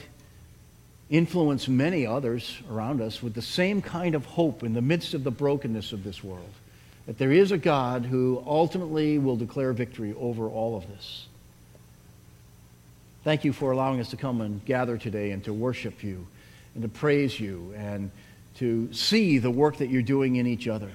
influence 1.11 1.69
many 1.69 2.07
others 2.07 2.59
around 2.71 3.01
us 3.01 3.23
with 3.23 3.35
the 3.35 3.43
same 3.43 3.83
kind 3.83 4.15
of 4.15 4.25
hope 4.25 4.63
in 4.63 4.73
the 4.73 4.81
midst 4.81 5.15
of 5.15 5.25
the 5.25 5.31
brokenness 5.31 5.93
of 5.93 6.05
this 6.05 6.25
world. 6.25 6.49
That 7.07 7.19
there 7.19 7.33
is 7.33 7.53
a 7.53 7.59
God 7.59 8.07
who 8.07 8.43
ultimately 8.47 9.19
will 9.19 9.37
declare 9.37 9.73
victory 9.73 10.15
over 10.19 10.49
all 10.49 10.77
of 10.77 10.89
this. 10.89 11.27
Thank 13.25 13.43
you 13.43 13.55
for 13.55 13.73
allowing 13.73 14.01
us 14.01 14.11
to 14.11 14.19
come 14.19 14.43
and 14.43 14.63
gather 14.67 14.99
today 14.99 15.31
and 15.31 15.43
to 15.45 15.53
worship 15.55 16.05
you 16.05 16.27
and 16.75 16.83
to 16.83 16.91
praise 16.91 17.41
you 17.41 17.73
and 17.75 18.11
to 18.57 18.93
see 18.93 19.39
the 19.39 19.51
work 19.51 19.79
that 19.79 19.89
you're 19.89 20.03
doing 20.03 20.37
in 20.37 20.47
each 20.47 20.69
other. 20.69 20.91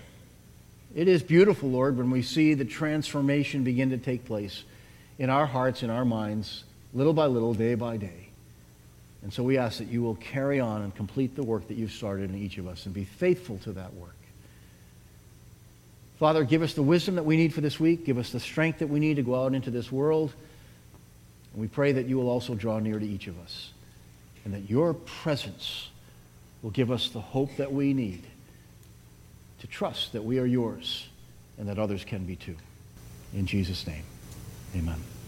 It 0.94 1.08
is 1.08 1.24
beautiful, 1.24 1.70
Lord, 1.70 1.98
when 1.98 2.12
we 2.12 2.22
see 2.22 2.54
the 2.54 2.66
transformation 2.66 3.64
begin 3.64 3.90
to 3.90 3.98
take 3.98 4.26
place 4.26 4.64
in 5.18 5.32
our 5.32 5.48
hearts, 5.48 5.82
in 5.82 5.90
our 5.90 6.06
minds, 6.06 6.66
little 6.94 7.14
by 7.14 7.26
little, 7.26 7.56
day 7.56 7.74
by 7.74 7.98
day. 7.98 8.28
And 9.24 9.34
so 9.34 9.42
we 9.42 9.58
ask 9.58 9.80
that 9.80 9.88
you 9.88 10.04
will 10.04 10.16
carry 10.16 10.60
on 10.60 10.84
and 10.84 10.96
complete 10.96 11.36
the 11.36 11.44
work 11.44 11.68
that 11.68 11.78
you've 11.78 11.92
started 11.92 12.30
in 12.30 12.38
each 12.38 12.60
of 12.60 12.68
us 12.68 12.86
and 12.86 12.94
be 12.94 13.06
faithful 13.06 13.58
to 13.64 13.72
that 13.72 13.96
work. 13.96 14.16
Father, 16.20 16.44
give 16.44 16.62
us 16.62 16.76
the 16.76 16.84
wisdom 16.84 17.16
that 17.16 17.26
we 17.26 17.38
need 17.38 17.56
for 17.56 17.62
this 17.62 17.80
week. 17.80 18.06
Give 18.06 18.20
us 18.20 18.32
the 18.32 18.40
strength 18.40 18.80
that 18.80 18.88
we 18.88 19.00
need 19.00 19.16
to 19.16 19.24
go 19.24 19.44
out 19.44 19.56
into 19.56 19.72
this 19.72 19.92
world. 19.92 20.32
And 21.60 21.70
we 21.70 21.76
pray 21.76 21.92
that 21.92 22.06
you 22.06 22.16
will 22.16 22.30
also 22.30 22.56
draw 22.56 22.80
near 22.80 22.98
to 22.98 23.06
each 23.06 23.28
of 23.28 23.38
us 23.38 23.72
and 24.46 24.54
that 24.54 24.70
your 24.70 24.94
presence 24.94 25.90
will 26.62 26.70
give 26.70 26.90
us 26.90 27.10
the 27.10 27.20
hope 27.20 27.50
that 27.58 27.74
we 27.74 27.94
need 27.94 28.24
to 29.60 29.68
trust 29.68 30.14
that 30.14 30.24
we 30.24 30.40
are 30.40 30.46
yours 30.46 31.10
and 31.58 31.68
that 31.68 31.78
others 31.78 32.06
can 32.06 32.24
be 32.24 32.38
too. 32.38 32.56
In 33.34 33.46
Jesus' 33.46 33.86
name, 33.86 34.04
amen. 34.74 35.19